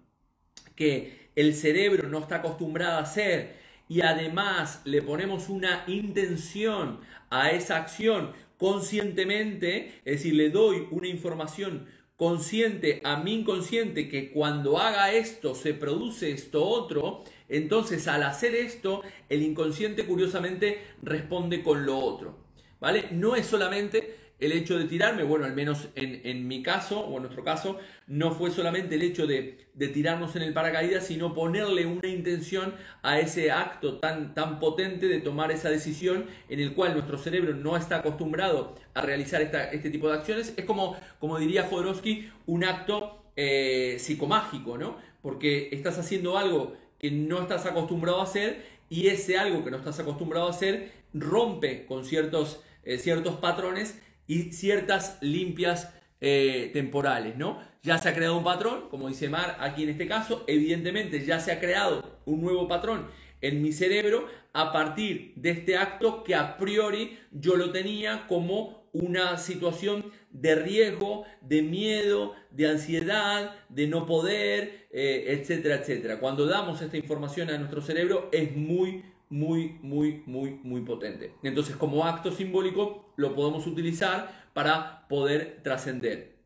que 0.76 1.30
el 1.34 1.54
cerebro 1.54 2.08
no 2.08 2.20
está 2.20 2.36
acostumbrado 2.36 2.98
a 2.98 3.02
hacer 3.02 3.56
y 3.88 4.02
además 4.02 4.80
le 4.84 5.02
ponemos 5.02 5.48
una 5.48 5.82
intención 5.88 7.00
a 7.30 7.50
esa 7.50 7.78
acción 7.78 8.32
conscientemente, 8.58 10.00
es 10.04 10.18
decir, 10.18 10.34
le 10.34 10.50
doy 10.50 10.86
una 10.90 11.08
información 11.08 11.86
consciente 12.18 13.00
a 13.04 13.18
mi 13.18 13.32
inconsciente 13.32 14.08
que 14.08 14.32
cuando 14.32 14.78
haga 14.78 15.12
esto 15.12 15.54
se 15.54 15.72
produce 15.72 16.32
esto 16.32 16.66
otro, 16.66 17.22
entonces 17.48 18.08
al 18.08 18.24
hacer 18.24 18.56
esto 18.56 19.02
el 19.28 19.40
inconsciente 19.40 20.04
curiosamente 20.04 20.82
responde 21.00 21.62
con 21.62 21.86
lo 21.86 21.96
otro. 21.96 22.36
¿Vale? 22.80 23.06
No 23.12 23.36
es 23.36 23.46
solamente 23.46 24.16
el 24.40 24.52
hecho 24.52 24.78
de 24.78 24.84
tirarme, 24.84 25.24
bueno, 25.24 25.44
al 25.44 25.54
menos 25.54 25.88
en, 25.96 26.46
mi 26.46 26.62
caso 26.62 27.00
o 27.00 27.16
en 27.16 27.22
nuestro 27.22 27.42
caso, 27.42 27.78
no 28.06 28.32
fue 28.32 28.50
solamente 28.50 28.94
el 28.94 29.02
hecho 29.02 29.26
de, 29.26 29.66
tirarnos 29.92 30.36
en 30.36 30.42
el 30.42 30.52
paracaídas, 30.52 31.06
sino 31.06 31.34
ponerle 31.34 31.86
una 31.86 32.08
intención 32.08 32.74
a 33.02 33.18
ese 33.18 33.50
acto 33.50 33.98
tan, 33.98 34.34
tan 34.34 34.60
potente 34.60 35.08
de 35.08 35.20
tomar 35.20 35.50
esa 35.50 35.70
decisión 35.70 36.26
en 36.48 36.60
el 36.60 36.74
cual 36.74 36.94
nuestro 36.94 37.18
cerebro 37.18 37.54
no 37.54 37.76
está 37.76 37.96
acostumbrado 37.96 38.76
a 38.94 39.02
realizar 39.02 39.42
este 39.42 39.90
tipo 39.90 40.08
de 40.08 40.14
acciones. 40.14 40.54
Es 40.56 40.64
como, 40.64 40.96
como 41.18 41.38
diría 41.38 41.64
Jodorowsky, 41.64 42.30
un 42.46 42.64
acto 42.64 43.24
eh, 43.36 43.96
psicomágico, 43.98 44.78
¿no? 44.78 44.96
Porque 45.20 45.68
estás 45.72 45.98
haciendo 45.98 46.38
algo 46.38 46.76
que 46.98 47.10
no 47.10 47.40
estás 47.42 47.66
acostumbrado 47.66 48.20
a 48.20 48.24
hacer 48.24 48.64
y 48.88 49.08
ese 49.08 49.38
algo 49.38 49.64
que 49.64 49.70
no 49.70 49.76
estás 49.76 49.98
acostumbrado 50.00 50.46
a 50.46 50.50
hacer 50.50 50.92
rompe 51.14 51.86
con 51.86 52.04
ciertos, 52.04 52.62
eh, 52.84 52.98
ciertos 52.98 53.36
patrones 53.36 54.00
y 54.28 54.52
ciertas 54.52 55.18
limpias 55.20 55.92
eh, 56.20 56.70
temporales, 56.72 57.36
¿no? 57.36 57.60
Ya 57.82 57.98
se 57.98 58.08
ha 58.08 58.14
creado 58.14 58.38
un 58.38 58.44
patrón, 58.44 58.88
como 58.90 59.08
dice 59.08 59.28
Mar 59.28 59.56
aquí 59.58 59.82
en 59.82 59.88
este 59.88 60.06
caso, 60.06 60.44
evidentemente 60.46 61.24
ya 61.24 61.40
se 61.40 61.50
ha 61.50 61.58
creado 61.58 62.20
un 62.26 62.40
nuevo 62.40 62.68
patrón 62.68 63.08
en 63.40 63.62
mi 63.62 63.72
cerebro 63.72 64.26
a 64.52 64.72
partir 64.72 65.32
de 65.36 65.50
este 65.50 65.76
acto 65.76 66.24
que 66.24 66.34
a 66.34 66.56
priori 66.56 67.18
yo 67.32 67.56
lo 67.56 67.70
tenía 67.70 68.26
como 68.26 68.88
una 68.92 69.38
situación 69.38 70.10
de 70.30 70.54
riesgo, 70.56 71.24
de 71.40 71.62
miedo, 71.62 72.34
de 72.50 72.68
ansiedad, 72.68 73.54
de 73.68 73.86
no 73.86 74.06
poder, 74.06 74.88
eh, 74.90 75.26
etcétera, 75.28 75.76
etcétera. 75.76 76.18
Cuando 76.18 76.46
damos 76.46 76.82
esta 76.82 76.96
información 76.96 77.50
a 77.50 77.58
nuestro 77.58 77.80
cerebro 77.80 78.28
es 78.32 78.56
muy, 78.56 79.04
muy, 79.30 79.78
muy, 79.82 80.22
muy, 80.26 80.60
muy 80.62 80.82
potente. 80.82 81.32
Entonces, 81.42 81.76
como 81.76 82.06
acto 82.06 82.32
simbólico, 82.32 83.12
lo 83.16 83.34
podemos 83.34 83.66
utilizar 83.66 84.48
para 84.54 85.06
poder 85.08 85.60
trascender. 85.62 86.38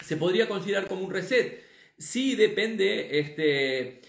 ¿Se 0.00 0.16
podría 0.16 0.48
considerar 0.48 0.88
como 0.88 1.04
un 1.04 1.10
reset? 1.10 1.62
Sí, 1.98 2.36
depende, 2.36 3.18
este, 3.18 4.02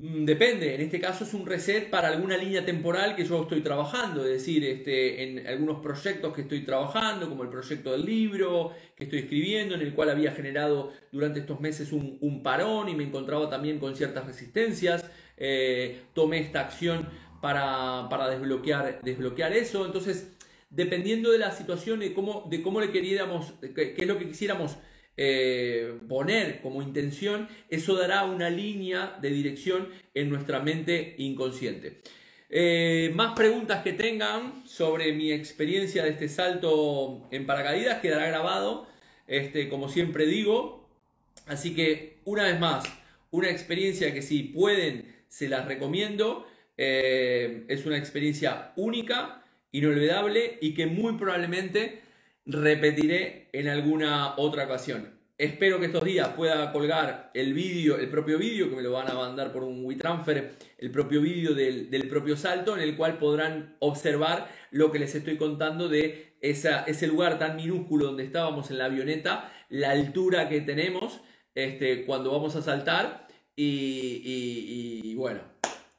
Mm, 0.00 0.24
depende, 0.26 0.76
en 0.76 0.80
este 0.80 1.00
caso 1.00 1.24
es 1.24 1.34
un 1.34 1.44
reset 1.44 1.90
para 1.90 2.06
alguna 2.06 2.36
línea 2.36 2.64
temporal 2.64 3.16
que 3.16 3.24
yo 3.24 3.42
estoy 3.42 3.62
trabajando, 3.62 4.24
es 4.24 4.30
decir, 4.30 4.64
este, 4.64 5.24
en 5.24 5.44
algunos 5.48 5.80
proyectos 5.80 6.32
que 6.32 6.42
estoy 6.42 6.60
trabajando, 6.64 7.28
como 7.28 7.42
el 7.42 7.48
proyecto 7.48 7.90
del 7.90 8.04
libro 8.06 8.70
que 8.94 9.04
estoy 9.04 9.20
escribiendo, 9.20 9.74
en 9.74 9.80
el 9.80 9.94
cual 9.94 10.10
había 10.10 10.30
generado 10.30 10.92
durante 11.10 11.40
estos 11.40 11.58
meses 11.60 11.90
un, 11.92 12.42
parón 12.44 12.88
y 12.88 12.94
me 12.94 13.02
encontraba 13.02 13.50
también 13.50 13.80
con 13.80 13.96
ciertas 13.96 14.24
resistencias. 14.24 15.10
Eh, 15.38 16.02
tomé 16.14 16.40
esta 16.40 16.60
acción 16.60 17.08
para, 17.40 18.08
desbloquear, 18.30 19.00
desbloquear 19.02 19.52
eso. 19.52 19.86
Entonces, 19.86 20.32
dependiendo 20.70 21.30
de 21.30 21.38
la 21.38 21.52
situación, 21.52 22.00
de 22.00 22.12
cómo, 22.12 22.46
de 22.50 22.62
cómo 22.62 22.80
le 22.80 22.90
queríamos, 22.90 23.54
qué 23.74 23.94
es 23.96 24.06
lo 24.06 24.18
que 24.18 24.28
quisiéramos 24.28 24.76
eh, 25.16 25.98
poner 26.08 26.60
como 26.60 26.80
intención, 26.80 27.48
eso 27.70 27.96
dará 27.96 28.24
una 28.24 28.50
línea 28.50 29.18
de 29.20 29.30
dirección 29.30 29.88
en 30.14 30.30
nuestra 30.30 30.60
mente 30.60 31.16
inconsciente. 31.18 32.02
Eh, 32.50 33.10
más 33.14 33.34
preguntas 33.34 33.82
que 33.82 33.92
tengan 33.92 34.66
sobre 34.66 35.12
mi 35.12 35.32
experiencia 35.32 36.04
de 36.04 36.10
este 36.10 36.28
salto 36.28 37.28
en 37.30 37.46
paracaídas 37.46 38.00
quedará 38.00 38.26
grabado, 38.28 38.86
este, 39.26 39.68
como 39.68 39.88
siempre 39.88 40.26
digo. 40.26 40.88
Así 41.46 41.74
que, 41.74 42.18
una 42.24 42.44
vez 42.44 42.60
más, 42.60 42.84
una 43.32 43.50
experiencia 43.50 44.14
que 44.14 44.22
si 44.22 44.44
pueden, 44.44 45.17
se 45.28 45.48
las 45.48 45.66
recomiendo. 45.66 46.46
Eh, 46.76 47.64
es 47.68 47.86
una 47.86 47.98
experiencia 47.98 48.72
única, 48.76 49.44
inolvidable 49.72 50.58
y 50.60 50.74
que 50.74 50.86
muy 50.86 51.14
probablemente 51.14 52.02
repetiré 52.46 53.48
en 53.52 53.68
alguna 53.68 54.34
otra 54.36 54.64
ocasión. 54.64 55.18
Espero 55.38 55.78
que 55.78 55.86
estos 55.86 56.02
días 56.02 56.30
pueda 56.30 56.72
colgar 56.72 57.30
el 57.32 57.54
vídeo, 57.54 57.96
el 57.96 58.08
propio 58.08 58.38
vídeo, 58.38 58.68
que 58.68 58.74
me 58.74 58.82
lo 58.82 58.90
van 58.90 59.08
a 59.08 59.14
mandar 59.14 59.52
por 59.52 59.62
un 59.62 59.84
WeTransfer, 59.84 60.50
el 60.78 60.90
propio 60.90 61.20
vídeo 61.20 61.54
del, 61.54 62.08
propio 62.08 62.36
salto, 62.36 62.74
en 62.74 62.82
el 62.82 62.96
cual 62.96 63.18
podrán 63.18 63.76
observar 63.78 64.48
lo 64.72 64.90
que 64.90 64.98
les 64.98 65.14
estoy 65.14 65.36
contando 65.36 65.88
de 65.88 66.34
esa, 66.40 66.82
ese 66.82 67.06
lugar 67.06 67.38
tan 67.38 67.54
minúsculo 67.54 68.06
donde 68.06 68.24
estábamos 68.24 68.72
en 68.72 68.78
la 68.78 68.86
avioneta, 68.86 69.52
la 69.68 69.90
altura 69.90 70.48
que 70.48 70.60
tenemos 70.60 71.20
este, 71.54 72.04
cuando 72.04 72.32
vamos 72.32 72.56
a 72.56 72.62
saltar. 72.62 73.27
Y, 73.60 75.02
y 75.02 75.14
bueno, 75.14 75.40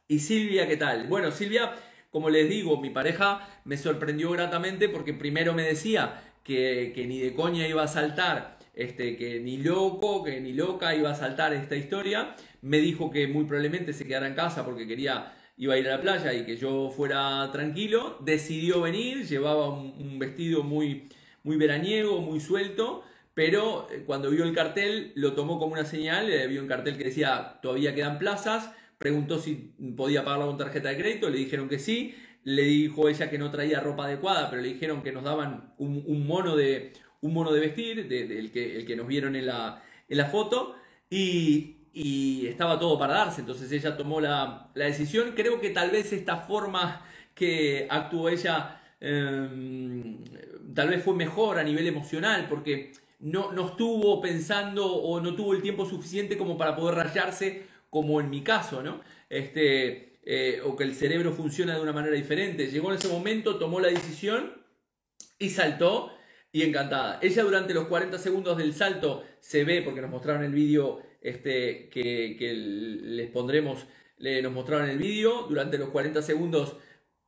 y 0.07 0.19
Silvia, 0.19 0.67
¿qué 0.67 0.75
tal? 0.75 1.05
Bueno, 1.07 1.29
Silvia, 1.29 1.71
como 2.09 2.31
les 2.31 2.49
digo, 2.49 2.81
mi 2.81 2.89
pareja 2.89 3.47
me 3.63 3.77
sorprendió 3.77 4.31
gratamente 4.31 4.89
porque 4.89 5.13
primero 5.13 5.53
me 5.53 5.61
decía 5.61 6.23
que, 6.43 6.91
ni 7.07 7.19
de 7.19 7.35
coña 7.35 7.67
iba 7.67 7.83
a 7.83 7.87
saltar, 7.87 8.57
este, 8.73 9.15
que 9.15 9.39
ni 9.39 9.57
loco, 9.57 10.23
que 10.23 10.41
ni 10.41 10.53
loca 10.53 10.95
iba 10.95 11.11
a 11.11 11.15
saltar 11.15 11.53
esta 11.53 11.75
historia. 11.75 12.35
Me 12.63 12.79
dijo 12.79 13.11
que 13.11 13.27
muy 13.27 13.45
probablemente 13.45 13.93
se 13.93 14.07
quedara 14.07 14.27
en 14.27 14.33
casa 14.33 14.65
porque 14.65 14.87
quería 14.87 15.33
iba 15.57 15.75
a 15.75 15.77
ir 15.77 15.87
a 15.89 15.97
la 15.97 16.01
playa 16.01 16.33
y 16.33 16.45
que 16.45 16.57
yo 16.57 16.89
fuera 16.89 17.47
tranquilo. 17.51 18.17
Decidió 18.21 18.81
venir, 18.81 19.27
llevaba 19.27 19.69
un, 19.69 20.17
vestido 20.17 20.63
muy, 20.63 21.07
muy 21.43 21.57
veraniego, 21.57 22.19
muy 22.19 22.39
suelto, 22.39 23.03
pero 23.39 23.88
eh, 23.89 24.04
cuando 24.06 24.30
vio 24.32 24.43
el 24.43 24.54
cartel 24.54 25.13
lo 25.15 25.32
tomó 25.32 25.60
como 25.60 25.71
una 25.71 25.86
señal, 25.86 26.30
eh, 26.30 26.45
vio 26.47 26.62
un 26.62 26.67
cartel 26.67 26.97
que 26.97 27.06
decía 27.06 27.58
todavía 27.62 27.95
quedan 27.95 28.19
plazas, 28.19 28.73
preguntó 28.97 29.39
si 29.39 29.71
podía 29.95 30.25
pagarla 30.25 30.47
con 30.47 30.58
tarjeta 30.58 30.89
de 30.89 30.97
crédito, 30.97 31.30
le 31.30 31.38
dijeron 31.38 31.69
que 31.69 31.80
sí, 31.80 32.17
le 32.43 32.63
dijo 32.63 33.08
ella 33.08 33.30
que 33.30 33.38
no 33.38 33.49
traía 33.49 33.80
ropa 33.80 34.04
adecuada, 34.04 34.49
pero 34.49 34.62
le 34.62 34.67
dijeron 34.67 35.02
que 35.02 35.13
nos 35.13 35.23
daban 35.23 35.73
un, 35.78 36.28
mono, 36.28 36.58
de, 36.58 36.91
un 37.21 37.34
mono 37.34 37.54
de 37.54 37.62
vestir, 37.62 38.10
del 38.10 38.52
que, 38.52 38.75
el 38.75 38.86
que 38.86 38.97
nos 38.97 39.08
vieron 39.08 39.38
en 39.38 39.45
la, 39.45 39.84
en 40.10 40.17
la 40.17 40.25
foto, 40.25 40.75
y, 41.10 41.78
estaba 42.45 42.78
todo 42.78 42.99
para 42.99 43.13
darse, 43.13 43.39
entonces 43.39 43.71
ella 43.71 43.95
tomó 43.95 44.19
la, 44.19 44.69
decisión. 44.75 45.32
Creo 45.34 45.62
que 45.62 45.69
tal 45.69 45.91
vez 45.91 46.12
esta 46.12 46.39
forma 46.39 47.06
que 47.34 47.88
actuó 47.89 48.28
ella 48.28 48.82
em, 48.99 50.17
tal 50.75 50.89
vez 50.89 51.02
fue 51.02 51.15
mejor 51.15 51.58
a 51.58 51.63
nivel 51.63 51.88
emocional, 51.88 52.47
porque 52.49 52.91
no, 53.19 53.51
no 53.51 53.67
estuvo 53.67 54.21
pensando 54.21 54.86
o 54.86 55.19
no 55.19 55.36
tuvo 55.36 55.53
el 55.53 55.62
tiempo 55.62 55.86
suficiente 55.86 56.38
como 56.38 56.58
para 56.58 56.75
poder 56.75 56.95
rayarse, 56.95 57.63
como 57.89 58.21
en 58.21 58.29
mi 58.29 58.41
caso, 58.41 58.82
¿no? 58.82 59.01
Este, 59.29 60.19
eh, 60.23 60.62
o 60.63 60.75
que 60.75 60.84
el 60.84 60.95
cerebro 60.95 61.34
funciona 61.34 61.75
de 61.75 61.82
una 61.82 61.93
manera 61.93 62.15
diferente. 62.15 62.67
Llegó 62.67 62.91
en 62.91 62.97
ese 62.97 63.10
momento, 63.10 63.58
tomó 63.58 63.79
la 63.79 63.89
decisión 63.89 64.53
y 65.38 65.49
saltó 65.49 66.12
y 66.51 66.63
encantada. 66.63 67.19
Ella 67.21 67.43
durante 67.43 67.73
los 67.73 67.88
40 67.88 68.17
segundos 68.17 68.58
del 68.58 68.73
salto 68.73 69.23
se 69.39 69.63
ve, 69.63 69.82
porque 69.82 70.01
nos 70.01 70.10
mostraron 70.10 70.43
el 70.43 70.53
vídeo 70.53 71.01
este, 71.21 71.89
que, 71.89 72.38
les 72.53 73.29
pondremos, 73.29 73.86
le, 74.17 74.41
nos 74.41 74.51
mostraron 74.51 74.89
el 74.89 74.97
vídeo, 74.97 75.45
durante 75.47 75.77
los 75.77 75.89
40 75.89 76.21
segundos 76.21 76.77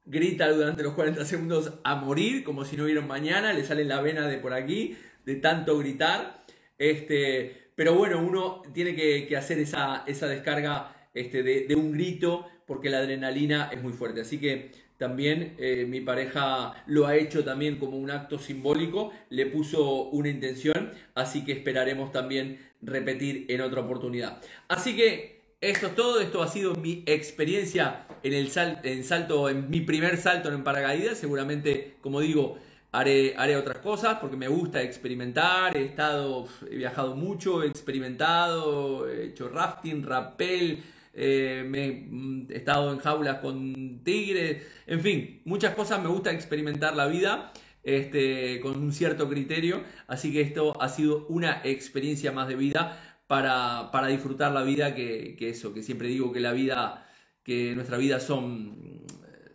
grita 0.06 0.52
durante 0.52 0.84
los 0.84 0.94
40 0.94 1.26
segundos 1.26 1.74
a 1.84 1.96
morir, 1.96 2.44
como 2.44 2.66
si 2.66 2.76
no 2.76 2.86
hubiera 2.86 3.02
mañana, 3.02 3.54
le 3.54 3.64
sale 3.64 3.86
la 3.86 4.02
vena 4.02 4.28
de 4.28 4.38
por 4.38 4.54
aquí, 4.54 4.98
de 5.26 5.36
tanto 5.36 5.78
gritar. 5.78 6.44
Este, 6.78 7.72
pero 7.76 7.96
bueno, 7.96 8.20
uno 8.20 8.62
tiene 8.74 8.96
que, 8.96 9.36
hacer 9.36 9.60
esa, 9.60 10.04
esa 10.08 10.28
descarga 10.28 11.10
este, 11.14 11.44
de, 11.44 11.76
un 11.76 11.92
grito 11.92 12.48
porque 12.66 12.90
la 12.90 13.00
adrenalina 13.00 13.70
es 13.72 13.82
muy 13.82 13.94
fuerte. 13.94 14.22
Así 14.22 14.40
que 14.40 14.72
también 14.98 15.56
eh, 15.58 15.86
mi 15.88 16.02
pareja 16.02 16.84
lo 16.86 17.08
ha 17.08 17.16
hecho 17.16 17.44
también 17.44 17.78
como 17.78 17.98
un 17.98 18.12
acto 18.12 18.38
simbólico, 18.38 19.12
le 19.30 19.48
puso 19.48 20.04
una 20.10 20.30
intención, 20.30 20.92
así 21.16 21.44
que 21.44 21.54
esperaremos 21.54 22.12
también 22.12 22.60
repetir 22.82 23.46
en 23.50 23.62
otra 23.62 23.82
oportunidad. 23.82 24.42
Así 24.68 24.96
que 24.96 25.42
esto 25.60 25.88
es 25.88 25.96
todo, 25.96 26.22
esto 26.22 26.42
ha 26.42 26.48
sido 26.48 26.76
mi 26.76 27.04
experiencia 27.06 28.08
en 28.24 28.34
el 28.34 28.52
en 28.84 29.04
salto, 29.04 29.50
en 29.50 29.70
mi 29.70 29.82
primer 29.82 30.18
salto 30.18 30.52
en 30.52 30.64
paracaídas, 30.64 31.18
seguramente, 31.18 31.96
como 32.02 32.20
digo, 32.20 32.58
haré, 32.92 33.36
haré 33.38 33.56
otras 33.56 33.78
cosas 33.78 34.18
porque 34.20 34.38
me 34.38 34.48
gusta 34.48 34.82
experimentar, 34.82 35.76
he 35.76 35.86
estado, 35.86 36.48
he 36.70 36.76
viajado 36.76 37.16
mucho, 37.16 37.64
he 37.64 37.68
experimentado, 37.68 39.10
he 39.10 39.28
hecho 39.28 39.50
rafting, 39.50 40.04
rappel, 40.04 40.84
eh, 41.14 41.64
mm, 42.10 42.52
he 42.52 42.58
estado 42.58 42.92
en 42.92 43.00
jaulas 43.00 43.40
con 43.40 44.02
tigres, 44.04 44.64
en 44.88 45.02
fin, 45.02 45.42
muchas 45.46 45.74
cosas, 45.76 46.02
me 46.02 46.10
gusta 46.10 46.32
experimentar 46.32 46.96
la 46.96 47.08
vida 47.08 47.52
este, 47.84 48.60
con 48.62 48.78
un 48.78 48.92
cierto 48.92 49.28
criterio, 49.30 49.84
así 50.08 50.32
que 50.32 50.42
esto 50.42 50.80
ha 50.82 50.90
sido 50.90 51.26
una 51.28 51.62
experiencia 51.64 52.32
más 52.32 52.48
de 52.48 52.56
vida 52.56 53.18
para, 53.28 53.90
para 53.92 54.08
disfrutar 54.08 54.52
la 54.52 54.64
vida, 54.64 54.94
que, 54.94 55.38
eso, 55.40 55.74
que 55.74 55.84
siempre 55.84 56.08
digo 56.10 56.32
que 56.32 56.42
la 56.42 56.52
vida, 56.52 57.08
que 57.44 57.74
nuestra 57.76 57.98
vida 57.98 58.20
son, 58.20 59.06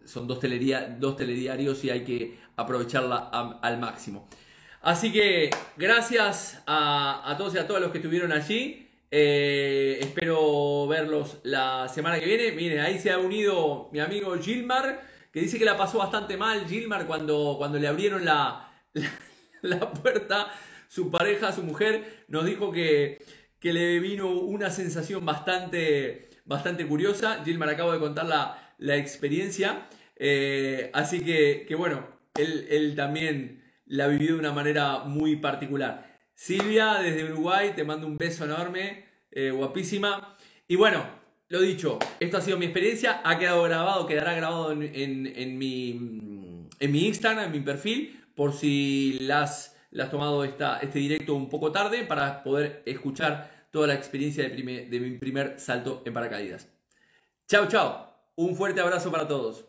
son 0.05 0.27
dos, 0.27 0.41
dos 0.99 1.17
telediarios 1.17 1.85
y 1.85 1.91
hay 1.91 2.05
que 2.05 2.46
aprovecharla 2.57 3.31
al 3.63 3.79
máximo. 3.79 4.29
Así 4.87 5.13
que 5.13 5.51
gracias 5.77 6.63
a, 6.65 7.35
todos 7.37 7.57
y 7.57 7.59
a 7.59 7.67
todas 7.67 7.83
los 7.83 7.91
que 7.91 7.99
estuvieron 7.99 8.31
allí. 8.31 8.89
Eh, 9.11 9.99
espero 10.01 10.87
verlos 10.87 11.39
la 11.43 11.89
semana 11.89 12.21
que 12.21 12.27
viene. 12.27 12.53
Miren, 12.53 12.79
ahí 12.79 13.01
se 13.01 13.11
ha 13.11 13.19
unido 13.19 13.89
mi 13.93 13.99
amigo 13.99 14.37
Gilmar, 14.39 15.03
que 15.33 15.41
dice 15.41 15.59
que 15.59 15.65
la 15.65 15.77
pasó 15.77 15.99
bastante 15.99 16.37
mal 16.37 16.69
Gilmar 16.69 17.09
cuando, 17.09 17.57
cuando 17.59 17.81
le 17.81 17.89
abrieron 17.89 18.25
la, 18.25 18.71
la, 19.63 19.91
puerta. 19.91 20.53
Su 20.87 21.11
pareja, 21.11 21.51
su 21.51 21.65
mujer, 21.65 22.25
nos 22.29 22.45
dijo 22.45 22.71
que, 22.71 23.19
que 23.59 23.73
le 23.73 23.99
vino 23.99 24.29
una 24.29 24.71
sensación 24.71 25.27
bastante, 25.27 26.31
bastante 26.45 26.87
curiosa. 26.87 27.43
Gilmar 27.45 27.71
acaba 27.71 27.95
de 27.95 27.99
contar 27.99 28.27
la, 28.27 28.75
la 28.79 28.95
experiencia. 28.95 29.89
Eh, 30.15 30.93
así 30.95 31.25
que, 31.25 31.65
que 31.67 31.75
bueno, 31.75 32.16
él, 32.39 32.95
también 32.97 33.65
la 33.87 34.09
vivió 34.09 34.35
de 34.35 34.41
una 34.41 34.53
manera 34.53 35.01
muy 35.01 35.37
particular. 35.37 36.19
Silvia, 36.35 36.95
desde 36.95 37.25
Uruguay, 37.25 37.73
te 37.75 37.85
mando 37.85 38.07
un 38.07 38.17
beso 38.17 38.45
enorme, 38.45 39.05
eh, 39.31 39.51
guapísima. 39.51 40.37
Y 40.69 40.77
bueno, 40.77 41.05
lo 41.49 41.61
dicho, 41.61 41.99
esto 42.21 42.37
ha 42.37 42.41
sido 42.41 42.59
mi 42.59 42.67
experiencia, 42.67 43.21
ha 43.25 43.39
quedado 43.39 43.63
grabado, 43.63 44.07
quedará 44.07 44.35
grabado 44.35 44.73
en, 44.73 45.59
mi, 45.59 45.91
Instagram, 46.81 47.47
en 47.47 47.53
mi 47.53 47.61
perfil, 47.61 48.25
por 48.35 48.53
si 48.53 49.19
las, 49.21 49.77
has 49.99 50.11
tomado 50.11 50.45
esta, 50.45 50.79
este 50.81 50.99
directo 50.99 51.35
un 51.35 51.49
poco 51.49 51.73
tarde 51.73 52.05
para 52.05 52.43
poder 52.43 52.83
escuchar 52.85 53.69
toda 53.71 53.87
la 53.87 53.95
experiencia 53.95 54.49
de 54.49 55.01
mi 55.01 55.19
primer 55.19 55.59
salto 55.59 56.03
en 56.05 56.13
paracaídas. 56.13 56.69
Chao, 57.49 57.69
chao. 57.69 58.07
Un 58.35 58.57
fuerte 58.57 58.81
abrazo 58.81 59.11
para 59.11 59.27
todos. 59.27 59.65